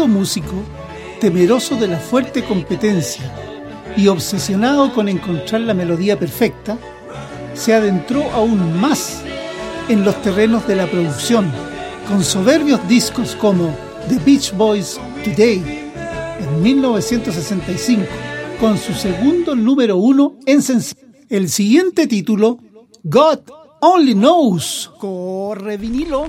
músico, 0.08 0.54
temeroso 1.20 1.76
de 1.76 1.88
la 1.88 1.98
fuerte 1.98 2.44
competencia 2.44 3.32
y 3.96 4.08
obsesionado 4.08 4.92
con 4.92 5.08
encontrar 5.08 5.62
la 5.62 5.74
melodía 5.74 6.18
perfecta, 6.18 6.78
se 7.54 7.74
adentró 7.74 8.30
aún 8.32 8.80
más 8.80 9.22
en 9.88 10.04
los 10.04 10.20
terrenos 10.22 10.66
de 10.66 10.76
la 10.76 10.86
producción, 10.86 11.50
con 12.08 12.22
soberbios 12.22 12.86
discos 12.88 13.34
como 13.34 13.74
The 14.08 14.18
Beach 14.24 14.52
Boys 14.54 14.98
Today 15.24 15.62
en 16.40 16.62
1965, 16.62 18.06
con 18.60 18.78
su 18.78 18.94
segundo 18.94 19.54
número 19.54 19.96
uno 19.96 20.36
en. 20.46 20.60
El 21.28 21.50
siguiente 21.50 22.06
título, 22.06 22.58
God 23.02 23.40
Only 23.80 24.14
Knows, 24.14 24.90
corre 24.98 25.76
vinilo. 25.76 26.28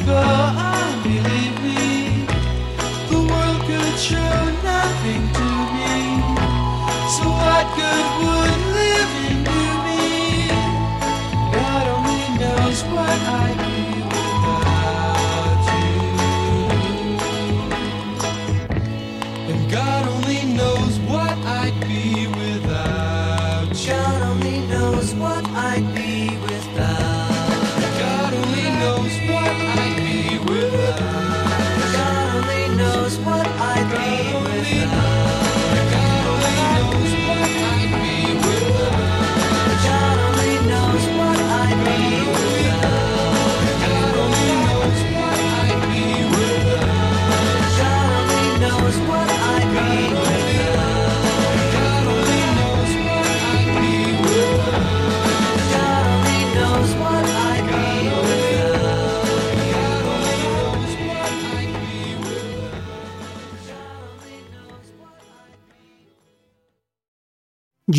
Believe 0.00 1.56
me. 1.62 2.26
The 3.10 3.18
world 3.28 3.60
could 3.66 3.98
show 3.98 4.38
nothing 4.62 5.22
to 5.36 5.48
me. 5.74 5.94
So 7.14 7.28
what 7.28 7.66
good 7.76 8.06
would 8.24 8.61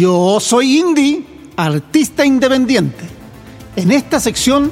Yo 0.03 0.41
soy 0.41 0.79
Indy, 0.79 1.25
artista 1.55 2.25
independiente. 2.25 3.05
En 3.77 3.89
esta 3.89 4.19
sección 4.19 4.69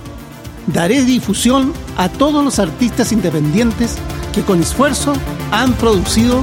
daré 0.67 1.05
difusión 1.05 1.71
a 1.95 2.09
todos 2.09 2.43
los 2.43 2.59
artistas 2.59 3.13
independientes 3.13 3.95
que 4.33 4.41
con 4.41 4.59
esfuerzo 4.59 5.13
han 5.53 5.71
producido 5.75 6.41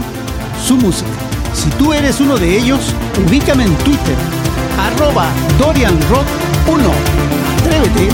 su 0.66 0.78
música. 0.78 1.10
Si 1.52 1.68
tú 1.72 1.92
eres 1.92 2.18
uno 2.18 2.38
de 2.38 2.56
ellos, 2.56 2.80
ubícame 3.26 3.64
en 3.64 3.76
Twitter, 3.84 4.16
arroba 4.80 5.28
DorianRock1. 5.58 6.90
Atrévete. 7.58 8.08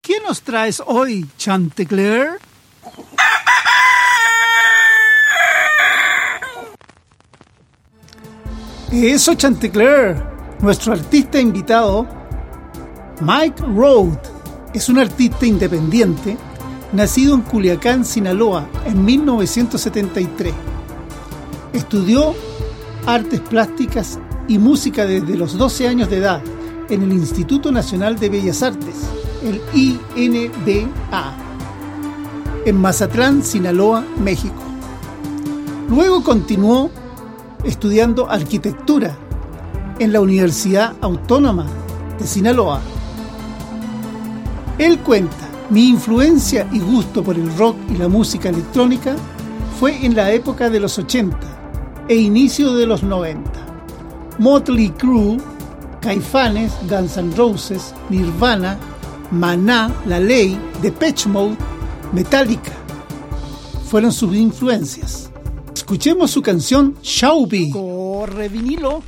¿Qué 0.00 0.14
nos 0.24 0.42
traes 0.42 0.80
hoy, 0.86 1.26
Chantecler? 1.36 2.38
Eso, 8.92 9.32
Chantecler. 9.34 10.22
Nuestro 10.60 10.92
artista 10.92 11.40
invitado, 11.40 12.06
Mike 13.22 13.62
Road, 13.74 14.18
es 14.74 14.90
un 14.90 14.98
artista 14.98 15.46
independiente 15.46 16.36
nacido 16.92 17.34
en 17.34 17.40
Culiacán, 17.40 18.04
Sinaloa, 18.04 18.68
en 18.84 19.02
1973. 19.02 20.52
Estudió 21.72 22.34
artes 23.06 23.40
plásticas 23.40 24.18
y 24.46 24.58
música 24.58 25.06
desde 25.06 25.38
los 25.38 25.56
12 25.56 25.88
años 25.88 26.10
de 26.10 26.18
edad 26.18 26.42
en 26.90 27.02
el 27.02 27.14
Instituto 27.14 27.72
Nacional 27.72 28.18
de 28.18 28.28
Bellas 28.28 28.62
Artes, 28.62 28.96
el 29.42 29.58
INBA, 29.74 31.34
en 32.66 32.76
Mazatlán, 32.76 33.42
Sinaloa, 33.42 34.04
México. 34.22 34.62
Luego 35.88 36.22
continuó 36.22 36.90
estudiando 37.64 38.30
arquitectura 38.30 39.16
en 39.98 40.12
la 40.12 40.20
Universidad 40.20 40.94
Autónoma 41.00 41.66
de 42.18 42.26
Sinaloa. 42.26 42.80
Él 44.78 44.98
cuenta, 45.00 45.48
mi 45.70 45.88
influencia 45.88 46.68
y 46.72 46.80
gusto 46.80 47.22
por 47.22 47.36
el 47.36 47.56
rock 47.56 47.76
y 47.90 47.96
la 47.96 48.08
música 48.08 48.48
electrónica 48.48 49.14
fue 49.78 50.04
en 50.04 50.14
la 50.14 50.32
época 50.32 50.70
de 50.70 50.80
los 50.80 50.98
80 50.98 51.38
e 52.08 52.16
inicio 52.16 52.74
de 52.74 52.86
los 52.86 53.02
90. 53.02 53.50
Motley 54.38 54.90
Crue, 54.90 55.38
Caifanes, 56.00 56.72
Guns 56.88 57.16
N' 57.16 57.34
Roses, 57.36 57.94
Nirvana, 58.10 58.78
Maná, 59.30 59.90
La 60.06 60.18
Ley, 60.18 60.58
Depeche 60.80 61.28
Mode, 61.28 61.56
Metallica 62.12 62.72
fueron 63.92 64.10
sus 64.10 64.34
influencias. 64.34 65.31
Escuchemos 65.92 66.30
su 66.30 66.40
canción 66.40 66.96
Shaubi. 67.02 67.68
Corre 67.68 68.48
vinilo. 68.48 69.02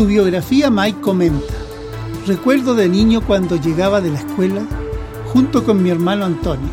Su 0.00 0.06
biografía 0.06 0.70
Mike 0.70 1.02
comenta, 1.02 1.52
recuerdo 2.26 2.74
de 2.74 2.88
niño 2.88 3.20
cuando 3.20 3.56
llegaba 3.56 4.00
de 4.00 4.10
la 4.10 4.18
escuela 4.18 4.62
junto 5.26 5.62
con 5.62 5.82
mi 5.82 5.90
hermano 5.90 6.24
Antonio, 6.24 6.70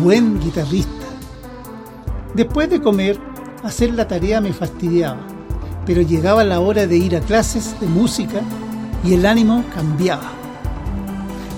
buen 0.00 0.38
guitarrista. 0.38 1.04
Después 2.32 2.70
de 2.70 2.80
comer, 2.80 3.18
hacer 3.64 3.92
la 3.94 4.06
tarea 4.06 4.40
me 4.40 4.52
fastidiaba, 4.52 5.18
pero 5.84 6.00
llegaba 6.00 6.44
la 6.44 6.60
hora 6.60 6.86
de 6.86 6.96
ir 6.96 7.16
a 7.16 7.20
clases 7.20 7.74
de 7.80 7.88
música 7.88 8.40
y 9.02 9.14
el 9.14 9.26
ánimo 9.26 9.64
cambiaba. 9.74 10.30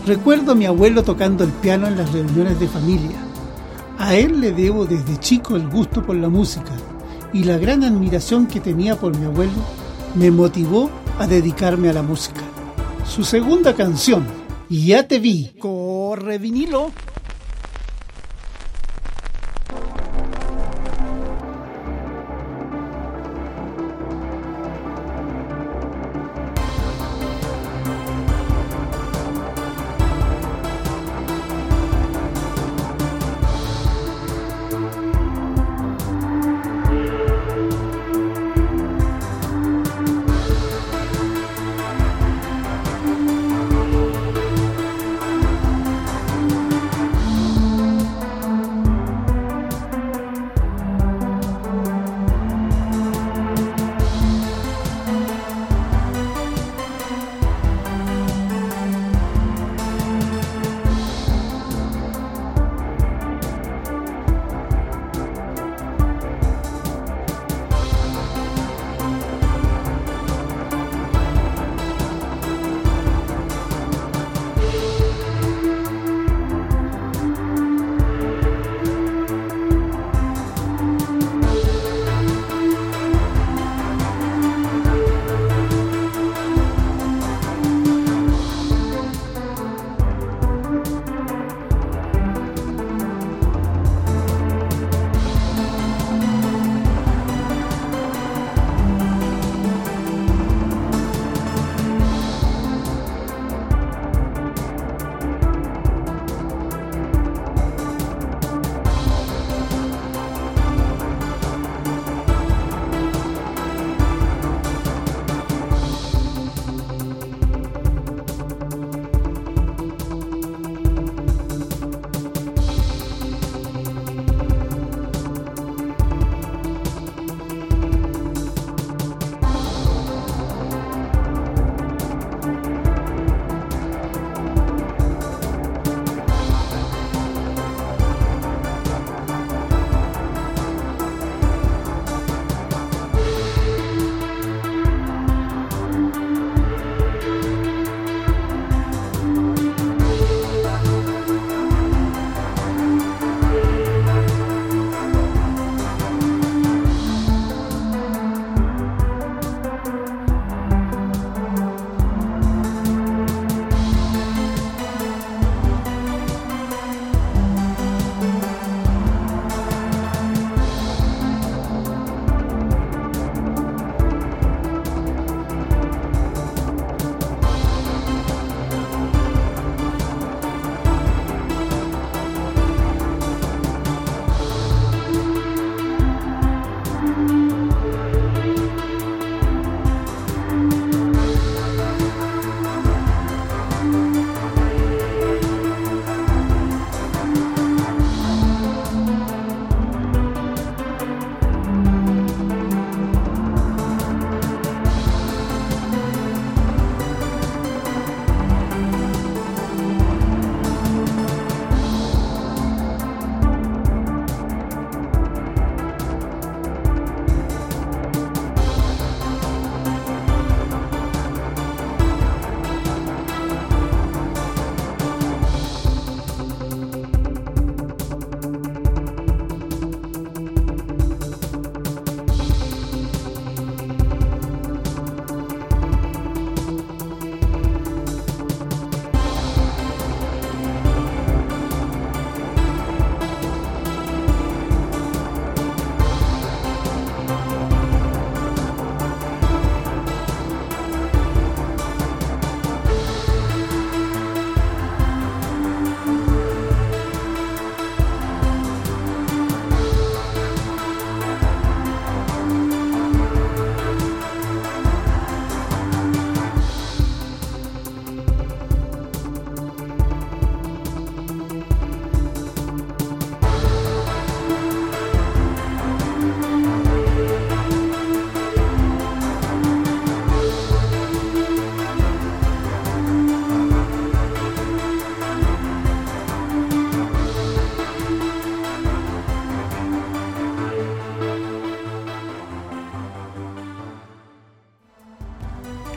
Recuerdo 0.06 0.52
a 0.52 0.54
mi 0.54 0.64
abuelo 0.64 1.02
tocando 1.02 1.44
el 1.44 1.50
piano 1.50 1.88
en 1.88 1.98
las 1.98 2.10
reuniones 2.10 2.58
de 2.58 2.68
familia. 2.68 3.18
A 3.98 4.14
él 4.14 4.40
le 4.40 4.50
debo 4.52 4.86
desde 4.86 5.20
chico 5.20 5.56
el 5.56 5.68
gusto 5.68 6.02
por 6.02 6.16
la 6.16 6.30
música 6.30 6.72
y 7.34 7.44
la 7.44 7.58
gran 7.58 7.84
admiración 7.84 8.46
que 8.46 8.60
tenía 8.60 8.96
por 8.96 9.14
mi 9.14 9.26
abuelo 9.26 9.83
me 10.14 10.30
motivó 10.30 10.90
a 11.18 11.26
dedicarme 11.26 11.88
a 11.88 11.92
la 11.92 12.02
música. 12.02 12.42
Su 13.06 13.24
segunda 13.24 13.74
canción, 13.74 14.24
Ya 14.68 15.06
te 15.06 15.18
vi, 15.18 15.52
corre 15.58 16.38
vinilo. 16.38 16.90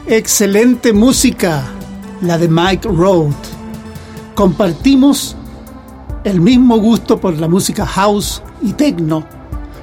Excelente 0.10 0.94
música, 0.94 1.66
la 2.22 2.38
de 2.38 2.48
Mike 2.48 2.88
Road. 2.88 3.34
Compartimos 4.36 5.36
el 6.24 6.40
mismo 6.40 6.78
gusto 6.78 7.20
por 7.20 7.38
la 7.38 7.50
música 7.50 7.86
house 7.86 8.42
y 8.62 8.72
techno, 8.72 9.28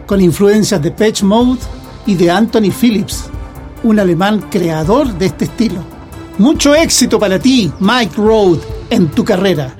con 0.07 0.23
influencias 0.23 0.81
de 0.81 0.93
Patch 0.93 1.23
Mode 1.25 1.61
y 2.07 2.15
de 2.15 2.31
Anthony 2.31 2.73
Phillips, 2.73 3.25
un 3.83 4.01
alemán 4.01 4.47
creador 4.51 5.13
de 5.13 5.27
este 5.27 5.45
estilo. 5.45 5.85
Mucho 6.39 6.75
éxito 6.75 7.19
para 7.19 7.39
ti, 7.39 7.71
Mike 7.79 8.15
Road, 8.17 8.61
en 8.89 9.09
tu 9.09 9.27
carrera. 9.27 9.77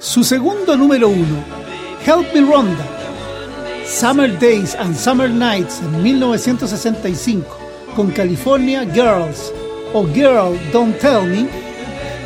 Su 0.00 0.24
segundo 0.24 0.76
número 0.76 1.08
uno, 1.08 1.44
Help 2.04 2.34
Me 2.34 2.40
Ronda, 2.40 2.97
Summer 3.88 4.28
Days 4.38 4.74
and 4.74 4.94
Summer 4.94 5.30
Nights 5.30 5.80
en 5.80 6.02
1965, 6.02 7.42
con 7.96 8.10
California 8.10 8.84
Girls 8.84 9.50
o 9.94 10.06
Girl 10.12 10.56
Don't 10.72 10.96
Tell 10.98 11.24
Me, 11.24 11.48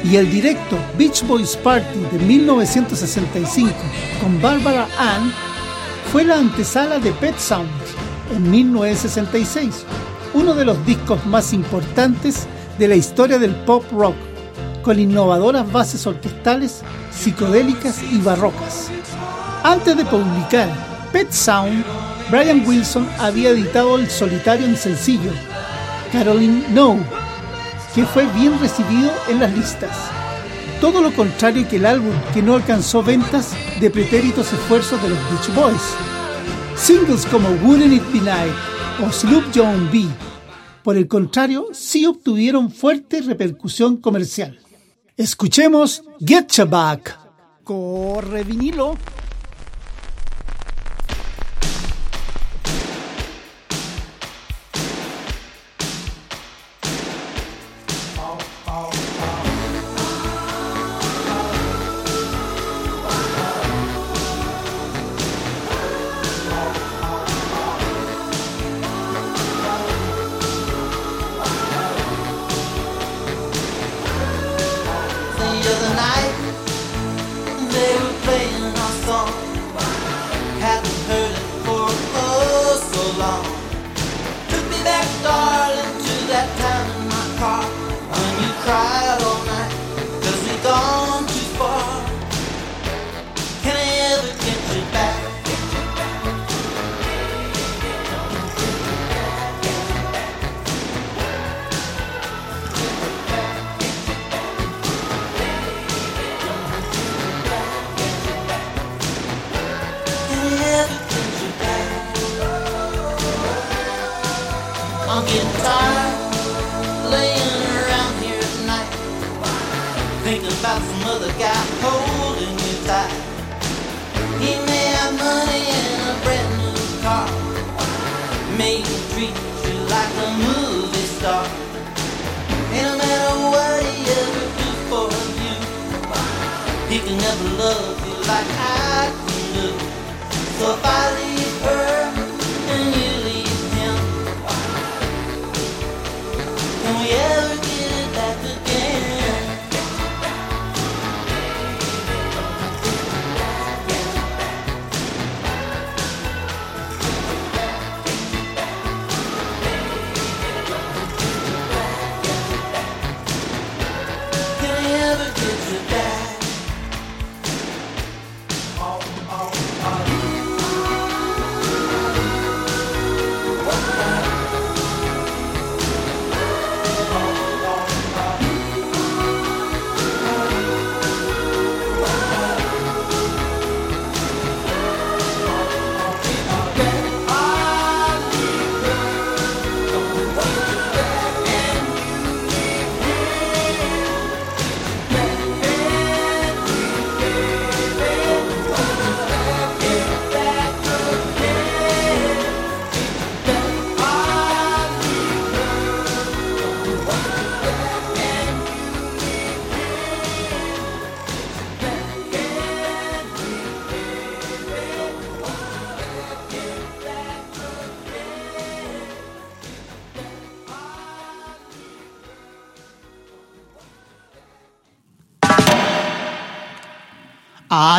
y 0.04 0.16
el 0.16 0.28
directo 0.28 0.76
Beach 0.98 1.24
Boys 1.24 1.56
Party 1.56 2.00
de 2.10 2.18
1965 2.18 3.72
con 4.20 4.42
Barbara 4.42 4.88
Ann, 4.98 5.32
fue 6.10 6.24
la 6.24 6.38
antesala 6.38 6.98
de 6.98 7.12
Pet 7.12 7.38
Sounds 7.38 7.70
en 8.34 8.50
1966, 8.50 9.84
uno 10.34 10.54
de 10.54 10.64
los 10.64 10.84
discos 10.84 11.24
más 11.26 11.52
importantes 11.52 12.48
de 12.76 12.88
la 12.88 12.96
historia 12.96 13.38
del 13.38 13.54
pop 13.54 13.84
rock, 13.92 14.16
con 14.82 14.98
innovadoras 14.98 15.70
bases 15.70 16.08
orquestales, 16.08 16.82
psicodélicas 17.12 18.02
y 18.02 18.18
barrocas. 18.18 18.90
Antes 19.62 19.96
de 19.96 20.04
publicar 20.04 20.91
Pet 21.12 21.30
Sound, 21.30 21.84
Brian 22.30 22.66
Wilson 22.66 23.06
había 23.18 23.50
editado 23.50 23.98
el 23.98 24.08
solitario 24.08 24.64
en 24.64 24.78
sencillo, 24.78 25.30
Caroline 26.10 26.64
No, 26.70 26.98
que 27.94 28.06
fue 28.06 28.24
bien 28.32 28.58
recibido 28.58 29.10
en 29.28 29.40
las 29.40 29.52
listas. 29.54 29.94
Todo 30.80 31.02
lo 31.02 31.12
contrario 31.14 31.68
que 31.68 31.76
el 31.76 31.84
álbum 31.84 32.14
que 32.32 32.40
no 32.40 32.54
alcanzó 32.54 33.02
ventas 33.02 33.52
de 33.78 33.90
pretéritos 33.90 34.52
esfuerzos 34.54 35.02
de 35.02 35.10
los 35.10 35.18
Beach 35.30 35.54
Boys. 35.54 35.82
Singles 36.76 37.26
como 37.26 37.50
Wouldn't 37.62 37.92
It 37.92 38.12
Be 38.12 38.20
Night 38.20 38.52
o 39.06 39.12
Sloop 39.12 39.44
John 39.54 39.90
B. 39.92 40.06
Por 40.82 40.96
el 40.96 41.06
contrario, 41.06 41.68
sí 41.72 42.06
obtuvieron 42.06 42.70
fuerte 42.70 43.20
repercusión 43.20 43.98
comercial. 43.98 44.58
Escuchemos 45.16 46.02
Get 46.18 46.48
Ya 46.50 46.64
Back. 46.64 47.18
Corre 47.62 48.44
vinilo. 48.44 48.96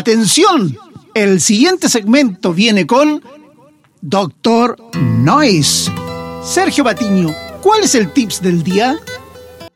Atención, 0.03 0.77
el 1.13 1.39
siguiente 1.39 1.87
segmento 1.87 2.53
viene 2.53 2.85
con 2.85 3.23
Doctor 4.01 4.75
Noise. 4.99 5.89
Sergio 6.43 6.83
Patiño, 6.83 7.33
¿cuál 7.61 7.85
es 7.85 7.95
el 7.95 8.11
tips 8.11 8.41
del 8.41 8.63
día? 8.63 8.97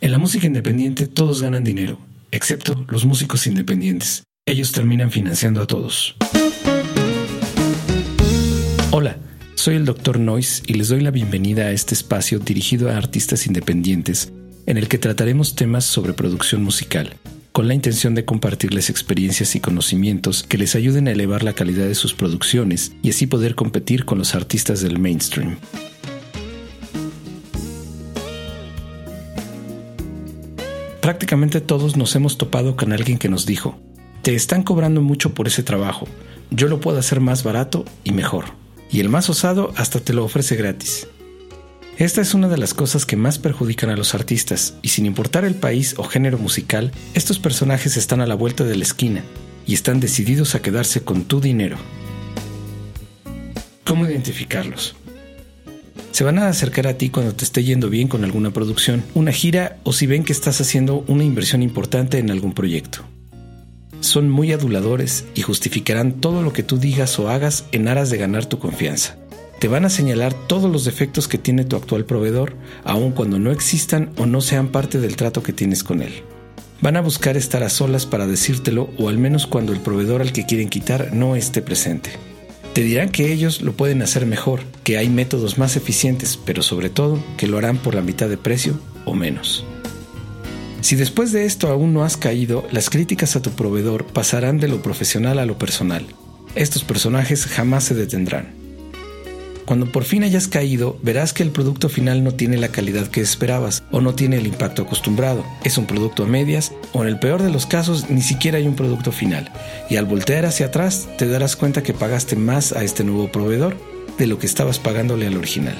En 0.01 0.11
la 0.11 0.17
música 0.17 0.45
independiente 0.45 1.07
todos 1.07 1.41
ganan 1.41 1.63
dinero, 1.63 1.97
excepto 2.29 2.85
los 2.89 3.05
músicos 3.05 3.47
independientes. 3.47 4.23
Ellos 4.45 4.73
terminan 4.73 5.11
financiando 5.11 5.61
a 5.61 5.65
todos. 5.65 6.17
Hola, 8.91 9.15
soy 9.55 9.75
el 9.75 9.85
Dr. 9.85 10.19
Noise 10.19 10.61
y 10.67 10.73
les 10.73 10.89
doy 10.89 10.99
la 10.99 11.11
bienvenida 11.11 11.67
a 11.67 11.71
este 11.71 11.93
espacio 11.93 12.39
dirigido 12.39 12.89
a 12.91 12.97
artistas 12.97 13.47
independientes 13.47 14.33
en 14.65 14.77
el 14.77 14.89
que 14.89 14.97
trataremos 14.97 15.55
temas 15.55 15.85
sobre 15.85 16.11
producción 16.11 16.61
musical, 16.61 17.15
con 17.57 17.67
la 17.67 17.73
intención 17.73 18.13
de 18.13 18.23
compartirles 18.23 18.91
experiencias 18.91 19.55
y 19.55 19.59
conocimientos 19.59 20.43
que 20.43 20.59
les 20.59 20.75
ayuden 20.75 21.07
a 21.07 21.11
elevar 21.11 21.41
la 21.41 21.53
calidad 21.53 21.87
de 21.87 21.95
sus 21.95 22.13
producciones 22.13 22.91
y 23.01 23.09
así 23.09 23.25
poder 23.25 23.55
competir 23.55 24.05
con 24.05 24.19
los 24.19 24.35
artistas 24.35 24.81
del 24.81 24.99
mainstream. 24.99 25.57
Prácticamente 31.01 31.59
todos 31.59 31.97
nos 31.97 32.15
hemos 32.15 32.37
topado 32.37 32.75
con 32.75 32.93
alguien 32.93 33.17
que 33.17 33.27
nos 33.27 33.47
dijo, 33.47 33.79
te 34.21 34.35
están 34.35 34.61
cobrando 34.61 35.01
mucho 35.01 35.33
por 35.33 35.47
ese 35.47 35.63
trabajo, 35.63 36.07
yo 36.51 36.67
lo 36.67 36.79
puedo 36.79 36.99
hacer 36.99 37.21
más 37.21 37.41
barato 37.41 37.85
y 38.03 38.11
mejor. 38.11 38.45
Y 38.91 38.99
el 38.99 39.09
más 39.09 39.31
osado 39.31 39.73
hasta 39.77 39.99
te 39.99 40.13
lo 40.13 40.23
ofrece 40.23 40.55
gratis. 40.57 41.07
Esta 41.97 42.21
es 42.21 42.35
una 42.35 42.47
de 42.47 42.59
las 42.59 42.75
cosas 42.75 43.07
que 43.07 43.15
más 43.15 43.39
perjudican 43.39 43.89
a 43.89 43.97
los 43.97 44.13
artistas, 44.13 44.75
y 44.83 44.89
sin 44.89 45.07
importar 45.07 45.45
el 45.45 45.55
país 45.55 45.95
o 45.97 46.03
género 46.03 46.37
musical, 46.37 46.91
estos 47.15 47.39
personajes 47.39 47.97
están 47.97 48.21
a 48.21 48.27
la 48.27 48.35
vuelta 48.35 48.63
de 48.63 48.75
la 48.75 48.83
esquina 48.83 49.23
y 49.65 49.73
están 49.73 49.99
decididos 49.99 50.53
a 50.53 50.61
quedarse 50.61 51.01
con 51.01 51.23
tu 51.23 51.41
dinero. 51.41 51.77
¿Cómo 53.83 54.05
identificarlos? 54.05 54.95
Se 56.11 56.23
van 56.23 56.37
a 56.37 56.49
acercar 56.49 56.85
a 56.85 56.99
ti 56.99 57.09
cuando 57.09 57.33
te 57.33 57.43
esté 57.43 57.63
yendo 57.63 57.89
bien 57.89 58.07
con 58.07 58.23
alguna 58.23 58.51
producción, 58.51 59.03
una 59.15 59.31
gira 59.31 59.77
o 59.81 59.91
si 59.91 60.05
ven 60.05 60.23
que 60.23 60.33
estás 60.33 60.61
haciendo 60.61 61.03
una 61.07 61.23
inversión 61.23 61.63
importante 61.63 62.19
en 62.19 62.29
algún 62.29 62.53
proyecto. 62.53 63.05
Son 64.01 64.29
muy 64.29 64.51
aduladores 64.51 65.25
y 65.33 65.41
justificarán 65.41 66.21
todo 66.21 66.43
lo 66.43 66.53
que 66.53 66.61
tú 66.61 66.77
digas 66.77 67.17
o 67.17 67.29
hagas 67.29 67.65
en 67.71 67.87
aras 67.87 68.11
de 68.11 68.17
ganar 68.17 68.45
tu 68.45 68.59
confianza. 68.59 69.17
Te 69.59 69.67
van 69.67 69.85
a 69.85 69.89
señalar 69.89 70.33
todos 70.33 70.71
los 70.71 70.85
defectos 70.85 71.27
que 71.27 71.39
tiene 71.39 71.65
tu 71.65 71.75
actual 71.75 72.05
proveedor, 72.05 72.53
aun 72.83 73.11
cuando 73.11 73.39
no 73.39 73.51
existan 73.51 74.11
o 74.17 74.27
no 74.27 74.41
sean 74.41 74.67
parte 74.67 74.99
del 74.99 75.15
trato 75.15 75.41
que 75.41 75.53
tienes 75.53 75.83
con 75.83 76.03
él. 76.03 76.23
Van 76.79 76.95
a 76.95 77.01
buscar 77.01 77.37
estar 77.37 77.63
a 77.63 77.69
solas 77.69 78.05
para 78.05 78.27
decírtelo 78.27 78.91
o 78.99 79.09
al 79.09 79.17
menos 79.17 79.47
cuando 79.47 79.73
el 79.73 79.79
proveedor 79.79 80.21
al 80.21 80.31
que 80.31 80.45
quieren 80.45 80.69
quitar 80.69 81.11
no 81.11 81.35
esté 81.35 81.63
presente. 81.63 82.11
Te 82.73 82.83
dirán 82.83 83.09
que 83.09 83.33
ellos 83.33 83.63
lo 83.63 83.73
pueden 83.73 84.03
hacer 84.03 84.27
mejor, 84.27 84.59
que 84.83 84.99
hay 84.99 85.09
métodos 85.09 85.57
más 85.57 85.75
eficientes, 85.75 86.37
pero 86.45 86.61
sobre 86.61 86.91
todo 86.91 87.17
que 87.35 87.47
lo 87.47 87.57
harán 87.57 87.77
por 87.77 87.95
la 87.95 88.03
mitad 88.03 88.29
de 88.29 88.37
precio 88.37 88.79
o 89.05 89.15
menos. 89.15 89.65
Si 90.81 90.95
después 90.95 91.31
de 91.31 91.45
esto 91.45 91.69
aún 91.69 91.95
no 91.95 92.03
has 92.03 92.15
caído, 92.15 92.67
las 92.71 92.91
críticas 92.91 93.35
a 93.35 93.41
tu 93.41 93.49
proveedor 93.49 94.05
pasarán 94.05 94.59
de 94.59 94.67
lo 94.67 94.83
profesional 94.83 95.39
a 95.39 95.47
lo 95.47 95.57
personal. 95.57 96.05
Estos 96.53 96.83
personajes 96.83 97.47
jamás 97.47 97.85
se 97.85 97.95
detendrán. 97.95 98.66
Cuando 99.67 99.91
por 99.91 100.05
fin 100.05 100.23
hayas 100.23 100.47
caído, 100.47 100.97
verás 101.03 101.33
que 101.33 101.43
el 101.43 101.51
producto 101.51 101.89
final 101.89 102.23
no 102.23 102.33
tiene 102.33 102.55
la 102.55 102.69
calidad 102.69 103.07
que 103.07 103.19
esperabas 103.19 103.83
o 103.91 103.99
no 103.99 104.15
tiene 104.15 104.37
el 104.37 104.47
impacto 104.47 104.83
acostumbrado. 104.83 105.43
Es 105.65 105.77
un 105.77 105.85
producto 105.85 106.23
a 106.23 106.25
medias 106.25 106.71
o 106.93 107.01
en 107.01 107.09
el 107.09 107.19
peor 107.19 107.43
de 107.43 107.49
los 107.49 107.65
casos 107.65 108.09
ni 108.09 108.21
siquiera 108.21 108.59
hay 108.59 108.65
un 108.65 108.77
producto 108.77 109.11
final. 109.11 109.51
Y 109.89 109.97
al 109.97 110.05
voltear 110.05 110.45
hacia 110.45 110.67
atrás 110.67 111.09
te 111.17 111.27
darás 111.27 111.57
cuenta 111.57 111.83
que 111.83 111.93
pagaste 111.93 112.37
más 112.37 112.71
a 112.71 112.85
este 112.85 113.03
nuevo 113.03 113.29
proveedor 113.29 113.75
de 114.17 114.27
lo 114.27 114.39
que 114.39 114.45
estabas 114.45 114.79
pagándole 114.79 115.27
al 115.27 115.35
original. 115.35 115.77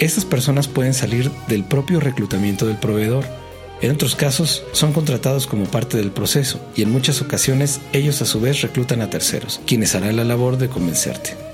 Estas 0.00 0.24
personas 0.24 0.66
pueden 0.66 0.94
salir 0.94 1.30
del 1.46 1.62
propio 1.62 2.00
reclutamiento 2.00 2.66
del 2.66 2.78
proveedor. 2.78 3.24
En 3.82 3.92
otros 3.92 4.16
casos 4.16 4.64
son 4.72 4.92
contratados 4.92 5.46
como 5.46 5.66
parte 5.66 5.96
del 5.96 6.10
proceso 6.10 6.58
y 6.74 6.82
en 6.82 6.90
muchas 6.90 7.22
ocasiones 7.22 7.80
ellos 7.92 8.20
a 8.20 8.26
su 8.26 8.40
vez 8.40 8.62
reclutan 8.62 9.00
a 9.00 9.10
terceros, 9.10 9.60
quienes 9.64 9.94
harán 9.94 10.16
la 10.16 10.24
labor 10.24 10.58
de 10.58 10.68
convencerte. 10.68 11.53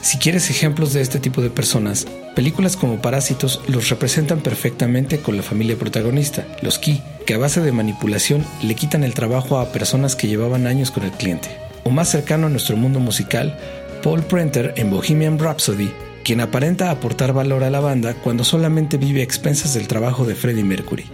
Si 0.00 0.18
quieres 0.18 0.48
ejemplos 0.48 0.92
de 0.92 1.00
este 1.00 1.18
tipo 1.18 1.42
de 1.42 1.50
personas, 1.50 2.06
películas 2.36 2.76
como 2.76 3.02
Parásitos 3.02 3.60
los 3.66 3.88
representan 3.88 4.40
perfectamente 4.40 5.18
con 5.18 5.36
la 5.36 5.42
familia 5.42 5.76
protagonista, 5.76 6.46
los 6.62 6.78
Key, 6.78 7.02
que 7.26 7.34
a 7.34 7.38
base 7.38 7.60
de 7.60 7.72
manipulación 7.72 8.44
le 8.62 8.74
quitan 8.74 9.02
el 9.02 9.14
trabajo 9.14 9.58
a 9.58 9.72
personas 9.72 10.14
que 10.14 10.28
llevaban 10.28 10.66
años 10.66 10.90
con 10.90 11.02
el 11.02 11.10
cliente. 11.10 11.48
O 11.84 11.90
más 11.90 12.08
cercano 12.08 12.46
a 12.46 12.50
nuestro 12.50 12.76
mundo 12.76 13.00
musical, 13.00 13.58
Paul 14.02 14.22
Prenter 14.22 14.72
en 14.76 14.90
Bohemian 14.90 15.38
Rhapsody, 15.38 15.90
quien 16.22 16.40
aparenta 16.40 16.90
aportar 16.90 17.32
valor 17.32 17.64
a 17.64 17.70
la 17.70 17.80
banda 17.80 18.14
cuando 18.14 18.44
solamente 18.44 18.98
vive 18.98 19.20
a 19.20 19.24
expensas 19.24 19.74
del 19.74 19.88
trabajo 19.88 20.24
de 20.24 20.36
Freddie 20.36 20.64
Mercury. 20.64 21.06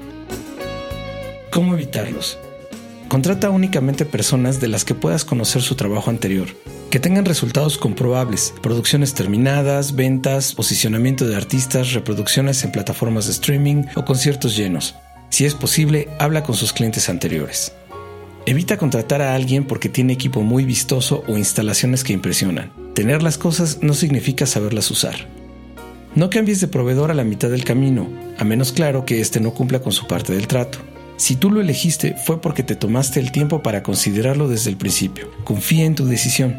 ¿Cómo 1.50 1.74
evitarlos? 1.74 2.38
Contrata 3.14 3.48
únicamente 3.48 4.04
personas 4.04 4.60
de 4.60 4.66
las 4.66 4.84
que 4.84 4.96
puedas 4.96 5.24
conocer 5.24 5.62
su 5.62 5.76
trabajo 5.76 6.10
anterior, 6.10 6.48
que 6.90 6.98
tengan 6.98 7.24
resultados 7.24 7.78
comprobables, 7.78 8.52
producciones 8.60 9.14
terminadas, 9.14 9.94
ventas, 9.94 10.52
posicionamiento 10.52 11.24
de 11.24 11.36
artistas, 11.36 11.92
reproducciones 11.92 12.64
en 12.64 12.72
plataformas 12.72 13.26
de 13.26 13.30
streaming 13.30 13.84
o 13.94 14.04
conciertos 14.04 14.56
llenos. 14.56 14.96
Si 15.28 15.44
es 15.44 15.54
posible, 15.54 16.08
habla 16.18 16.42
con 16.42 16.56
sus 16.56 16.72
clientes 16.72 17.08
anteriores. 17.08 17.72
Evita 18.46 18.78
contratar 18.78 19.22
a 19.22 19.36
alguien 19.36 19.64
porque 19.64 19.88
tiene 19.88 20.12
equipo 20.12 20.42
muy 20.42 20.64
vistoso 20.64 21.22
o 21.28 21.38
instalaciones 21.38 22.02
que 22.02 22.14
impresionan. 22.14 22.72
Tener 22.96 23.22
las 23.22 23.38
cosas 23.38 23.78
no 23.80 23.94
significa 23.94 24.44
saberlas 24.44 24.90
usar. 24.90 25.28
No 26.16 26.30
cambies 26.30 26.60
de 26.60 26.66
proveedor 26.66 27.12
a 27.12 27.14
la 27.14 27.22
mitad 27.22 27.48
del 27.48 27.62
camino, 27.62 28.08
a 28.38 28.44
menos 28.44 28.72
claro 28.72 29.04
que 29.04 29.20
éste 29.20 29.38
no 29.38 29.54
cumpla 29.54 29.78
con 29.78 29.92
su 29.92 30.08
parte 30.08 30.32
del 30.32 30.48
trato. 30.48 30.80
Si 31.16 31.36
tú 31.36 31.50
lo 31.50 31.60
elegiste 31.60 32.16
fue 32.16 32.40
porque 32.40 32.62
te 32.62 32.74
tomaste 32.74 33.20
el 33.20 33.30
tiempo 33.30 33.62
para 33.62 33.82
considerarlo 33.82 34.48
desde 34.48 34.70
el 34.70 34.76
principio. 34.76 35.30
Confía 35.44 35.84
en 35.84 35.94
tu 35.94 36.06
decisión. 36.06 36.56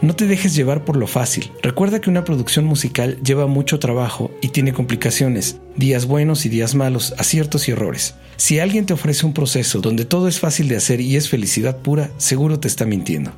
No 0.00 0.14
te 0.14 0.28
dejes 0.28 0.54
llevar 0.54 0.84
por 0.84 0.96
lo 0.96 1.08
fácil. 1.08 1.50
Recuerda 1.60 2.00
que 2.00 2.08
una 2.08 2.22
producción 2.22 2.64
musical 2.64 3.18
lleva 3.20 3.48
mucho 3.48 3.80
trabajo 3.80 4.30
y 4.40 4.48
tiene 4.48 4.72
complicaciones, 4.72 5.56
días 5.74 6.06
buenos 6.06 6.46
y 6.46 6.48
días 6.48 6.76
malos, 6.76 7.14
aciertos 7.18 7.66
y 7.66 7.72
errores. 7.72 8.14
Si 8.36 8.60
alguien 8.60 8.86
te 8.86 8.92
ofrece 8.92 9.26
un 9.26 9.34
proceso 9.34 9.80
donde 9.80 10.04
todo 10.04 10.28
es 10.28 10.38
fácil 10.38 10.68
de 10.68 10.76
hacer 10.76 11.00
y 11.00 11.16
es 11.16 11.28
felicidad 11.28 11.78
pura, 11.78 12.10
seguro 12.16 12.60
te 12.60 12.68
está 12.68 12.84
mintiendo. 12.84 13.32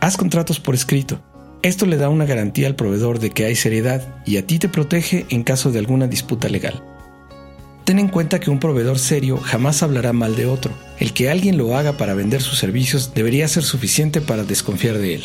Haz 0.00 0.16
contratos 0.16 0.58
por 0.58 0.74
escrito. 0.74 1.20
Esto 1.60 1.84
le 1.84 1.98
da 1.98 2.08
una 2.08 2.24
garantía 2.24 2.66
al 2.66 2.76
proveedor 2.76 3.18
de 3.18 3.30
que 3.30 3.44
hay 3.44 3.54
seriedad 3.54 4.22
y 4.24 4.38
a 4.38 4.46
ti 4.46 4.58
te 4.58 4.70
protege 4.70 5.26
en 5.28 5.42
caso 5.42 5.70
de 5.70 5.80
alguna 5.80 6.06
disputa 6.06 6.48
legal. 6.48 6.82
Ten 7.88 7.98
en 7.98 8.08
cuenta 8.08 8.38
que 8.38 8.50
un 8.50 8.60
proveedor 8.60 8.98
serio 8.98 9.38
jamás 9.38 9.82
hablará 9.82 10.12
mal 10.12 10.36
de 10.36 10.44
otro. 10.44 10.74
El 10.98 11.14
que 11.14 11.30
alguien 11.30 11.56
lo 11.56 11.74
haga 11.74 11.96
para 11.96 12.12
vender 12.12 12.42
sus 12.42 12.58
servicios 12.58 13.14
debería 13.14 13.48
ser 13.48 13.62
suficiente 13.62 14.20
para 14.20 14.44
desconfiar 14.44 14.98
de 14.98 15.14
él. 15.14 15.24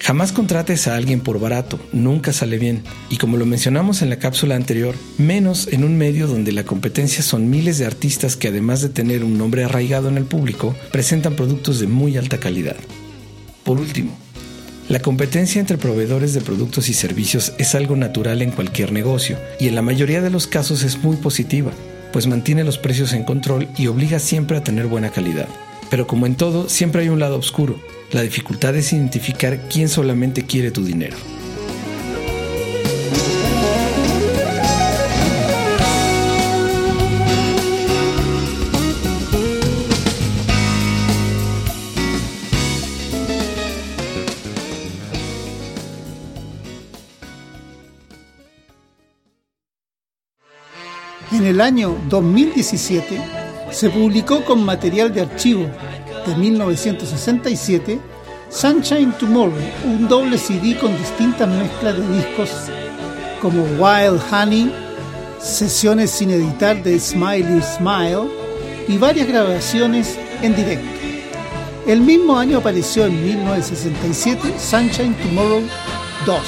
Jamás 0.00 0.32
contrates 0.32 0.88
a 0.88 0.96
alguien 0.96 1.20
por 1.20 1.38
barato, 1.38 1.78
nunca 1.92 2.32
sale 2.32 2.58
bien. 2.58 2.82
Y 3.10 3.18
como 3.18 3.36
lo 3.36 3.46
mencionamos 3.46 4.02
en 4.02 4.10
la 4.10 4.18
cápsula 4.18 4.56
anterior, 4.56 4.96
menos 5.18 5.68
en 5.68 5.84
un 5.84 5.96
medio 5.96 6.26
donde 6.26 6.50
la 6.50 6.64
competencia 6.64 7.22
son 7.22 7.48
miles 7.48 7.78
de 7.78 7.86
artistas 7.86 8.34
que 8.34 8.48
además 8.48 8.82
de 8.82 8.88
tener 8.88 9.22
un 9.22 9.38
nombre 9.38 9.62
arraigado 9.62 10.08
en 10.08 10.16
el 10.16 10.24
público, 10.24 10.74
presentan 10.90 11.36
productos 11.36 11.78
de 11.78 11.86
muy 11.86 12.16
alta 12.16 12.40
calidad. 12.40 12.74
Por 13.62 13.78
último, 13.78 14.18
la 14.88 15.00
competencia 15.00 15.60
entre 15.60 15.76
proveedores 15.76 16.32
de 16.32 16.40
productos 16.40 16.88
y 16.88 16.94
servicios 16.94 17.52
es 17.58 17.74
algo 17.74 17.94
natural 17.94 18.40
en 18.40 18.50
cualquier 18.50 18.90
negocio 18.90 19.36
y 19.60 19.68
en 19.68 19.74
la 19.74 19.82
mayoría 19.82 20.22
de 20.22 20.30
los 20.30 20.46
casos 20.46 20.82
es 20.82 20.96
muy 21.04 21.16
positiva, 21.16 21.72
pues 22.10 22.26
mantiene 22.26 22.64
los 22.64 22.78
precios 22.78 23.12
en 23.12 23.24
control 23.24 23.68
y 23.76 23.88
obliga 23.88 24.18
siempre 24.18 24.56
a 24.56 24.64
tener 24.64 24.86
buena 24.86 25.10
calidad. 25.10 25.46
Pero 25.90 26.06
como 26.06 26.24
en 26.24 26.36
todo, 26.36 26.70
siempre 26.70 27.02
hay 27.02 27.10
un 27.10 27.20
lado 27.20 27.36
oscuro. 27.36 27.78
La 28.12 28.22
dificultad 28.22 28.74
es 28.76 28.94
identificar 28.94 29.60
quién 29.68 29.90
solamente 29.90 30.44
quiere 30.44 30.70
tu 30.70 30.82
dinero. 30.82 31.16
En 51.38 51.46
el 51.46 51.60
año 51.60 51.96
2017 52.08 53.20
se 53.70 53.90
publicó 53.90 54.44
con 54.44 54.64
material 54.64 55.14
de 55.14 55.20
archivo 55.20 55.68
de 56.26 56.34
1967 56.34 58.00
Sunshine 58.50 59.12
Tomorrow, 59.12 59.54
un 59.84 60.08
doble 60.08 60.36
CD 60.36 60.76
con 60.76 60.98
distintas 60.98 61.48
mezclas 61.48 61.96
de 61.96 62.16
discos 62.16 62.50
como 63.40 63.62
Wild 63.78 64.20
Honey, 64.32 64.74
sesiones 65.40 66.10
sin 66.10 66.32
editar 66.32 66.82
de 66.82 66.98
Smiley 66.98 67.62
Smile 67.62 68.28
y 68.88 68.98
varias 68.98 69.28
grabaciones 69.28 70.18
en 70.42 70.56
directo. 70.56 70.88
El 71.86 72.00
mismo 72.00 72.36
año 72.36 72.58
apareció 72.58 73.06
en 73.06 73.24
1967 73.24 74.54
Sunshine 74.58 75.14
Tomorrow 75.14 75.62
2, 76.26 76.40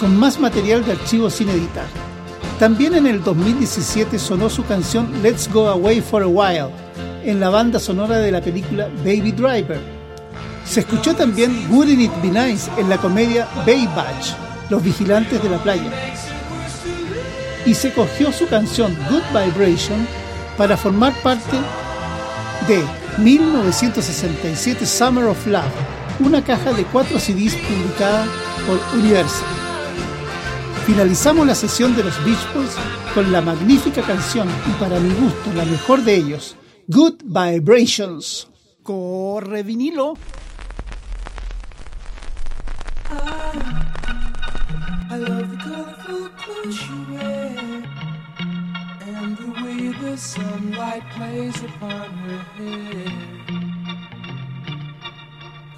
con 0.00 0.18
más 0.18 0.40
material 0.40 0.84
de 0.84 0.92
archivo 0.92 1.30
sin 1.30 1.48
editar. 1.48 2.09
También 2.60 2.94
en 2.94 3.06
el 3.06 3.24
2017 3.24 4.18
sonó 4.18 4.50
su 4.50 4.66
canción 4.66 5.22
Let's 5.22 5.50
Go 5.50 5.66
Away 5.68 6.02
for 6.02 6.22
a 6.22 6.26
While 6.26 6.68
en 7.24 7.40
la 7.40 7.48
banda 7.48 7.80
sonora 7.80 8.18
de 8.18 8.30
la 8.30 8.42
película 8.42 8.86
Baby 8.98 9.32
Driver. 9.32 9.80
Se 10.66 10.80
escuchó 10.80 11.14
también 11.14 11.68
Wouldn't 11.70 12.02
It 12.02 12.12
Be 12.22 12.28
Nice 12.28 12.70
en 12.76 12.90
la 12.90 12.98
comedia 12.98 13.48
Baywatch, 13.64 14.32
Los 14.68 14.82
Vigilantes 14.82 15.42
de 15.42 15.48
la 15.48 15.56
Playa. 15.62 15.90
Y 17.64 17.72
se 17.72 17.94
cogió 17.94 18.30
su 18.30 18.46
canción 18.46 18.94
Good 19.08 19.22
Vibration 19.32 20.06
para 20.58 20.76
formar 20.76 21.14
parte 21.22 21.56
de 22.68 22.84
1967 23.22 24.84
Summer 24.84 25.24
of 25.24 25.46
Love, 25.46 25.64
una 26.18 26.44
caja 26.44 26.74
de 26.74 26.84
cuatro 26.84 27.18
CDs 27.18 27.54
publicada 27.54 28.26
por 28.66 28.78
Universal. 28.98 29.59
Finalizamos 30.86 31.46
la 31.46 31.54
sesión 31.54 31.94
de 31.94 32.04
los 32.04 32.24
Beach 32.24 32.54
Boys 32.54 32.76
con 33.14 33.30
la 33.30 33.40
magnífica 33.40 34.02
canción 34.02 34.48
y 34.68 34.72
para 34.80 34.98
mi 34.98 35.14
gusto 35.14 35.52
la 35.54 35.64
mejor 35.64 36.02
de 36.02 36.14
ellos, 36.16 36.56
Good 36.88 37.22
Vibrations. 37.24 38.48
Corre 38.82 39.62
vinilo. 39.62 40.14
I 45.12 45.16
love 45.16 45.50
the 45.50 45.56
colorful 45.56 46.28
clothes 46.38 46.88
you 46.88 47.14
wear 47.14 47.82
and 49.02 49.36
the 49.36 49.50
way 49.62 49.92
the 50.00 50.16
sunlight 50.16 51.02
plays 51.16 51.56
upon 51.62 52.10
her 52.10 52.38
hair. 52.56 53.12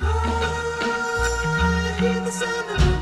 I 0.00 1.96
hear 1.98 2.20
the 2.20 2.30
sound 2.30 2.70
of 2.70 3.01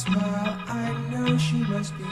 smile, 0.00 0.56
I 0.66 0.92
know 1.10 1.36
she 1.36 1.58
must 1.64 1.96
be 1.98 2.04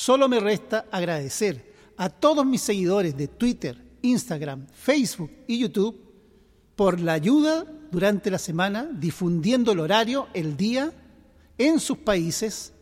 Solo 0.00 0.30
me 0.30 0.40
resta 0.40 0.86
agradecer 0.90 1.74
a 1.98 2.08
todos 2.08 2.46
mis 2.46 2.62
seguidores 2.62 3.14
de 3.18 3.28
Twitter, 3.28 3.76
Instagram, 4.00 4.66
Facebook 4.72 5.30
y 5.46 5.58
YouTube 5.58 5.94
por 6.74 7.00
la 7.00 7.12
ayuda 7.12 7.66
durante 7.90 8.30
la 8.30 8.38
semana 8.38 8.88
difundiendo 8.90 9.72
el 9.72 9.80
horario, 9.80 10.28
el 10.32 10.56
día, 10.56 10.90
en 11.58 11.80
sus 11.80 11.98
países 11.98 12.72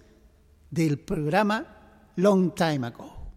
del 0.71 1.01
programa 1.01 1.67
Long 2.15 2.55
Time 2.55 2.87
Ago. 2.87 3.33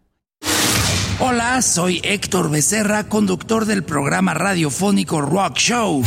Hola, 1.19 1.59
soy 1.63 2.01
Héctor 2.03 2.51
Becerra, 2.51 3.09
conductor 3.09 3.65
del 3.65 3.83
programa 3.83 4.35
radiofónico 4.35 5.21
Rock 5.21 5.57
Show 5.57 6.03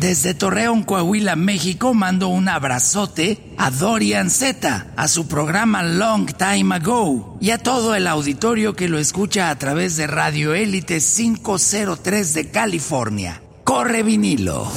desde 0.00 0.34
Torreón, 0.34 0.82
Coahuila, 0.82 1.36
México, 1.36 1.94
mando 1.94 2.28
un 2.28 2.48
abrazote 2.48 3.38
a 3.56 3.70
Dorian 3.70 4.28
Z, 4.28 4.88
a 4.96 5.08
su 5.08 5.28
programa 5.28 5.84
Long 5.84 6.26
Time 6.26 6.74
Ago 6.74 7.38
y 7.40 7.50
a 7.50 7.58
todo 7.58 7.94
el 7.94 8.08
auditorio 8.08 8.74
que 8.74 8.88
lo 8.88 8.98
escucha 8.98 9.50
a 9.50 9.58
través 9.58 9.96
de 9.96 10.08
Radio 10.08 10.52
Élite 10.52 11.00
503 11.00 12.34
de 12.34 12.50
California. 12.50 13.40
Corre 13.62 14.02
vinilo. 14.02 14.70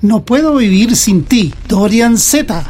No 0.00 0.24
puedo 0.24 0.56
vivir 0.56 0.96
sin 0.96 1.24
ti, 1.24 1.54
Dorian 1.68 2.18
Z. 2.18 2.64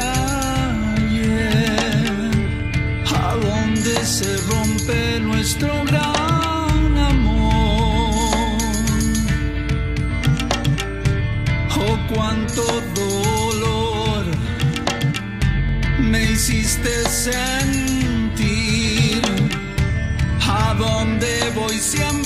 ayer, 0.00 2.30
a 3.14 3.34
donde 3.36 4.04
se 4.04 4.36
rompe 4.52 5.20
nuestro 5.20 5.84
gran 5.84 6.98
amor. 6.98 8.58
Oh, 11.76 11.98
cuánto 12.14 12.62
dolor 12.94 14.24
me 15.98 16.32
hiciste 16.32 17.08
sentir, 17.08 19.22
a 20.46 20.74
dónde 20.74 21.50
voy 21.54 21.78
siempre. 21.78 22.19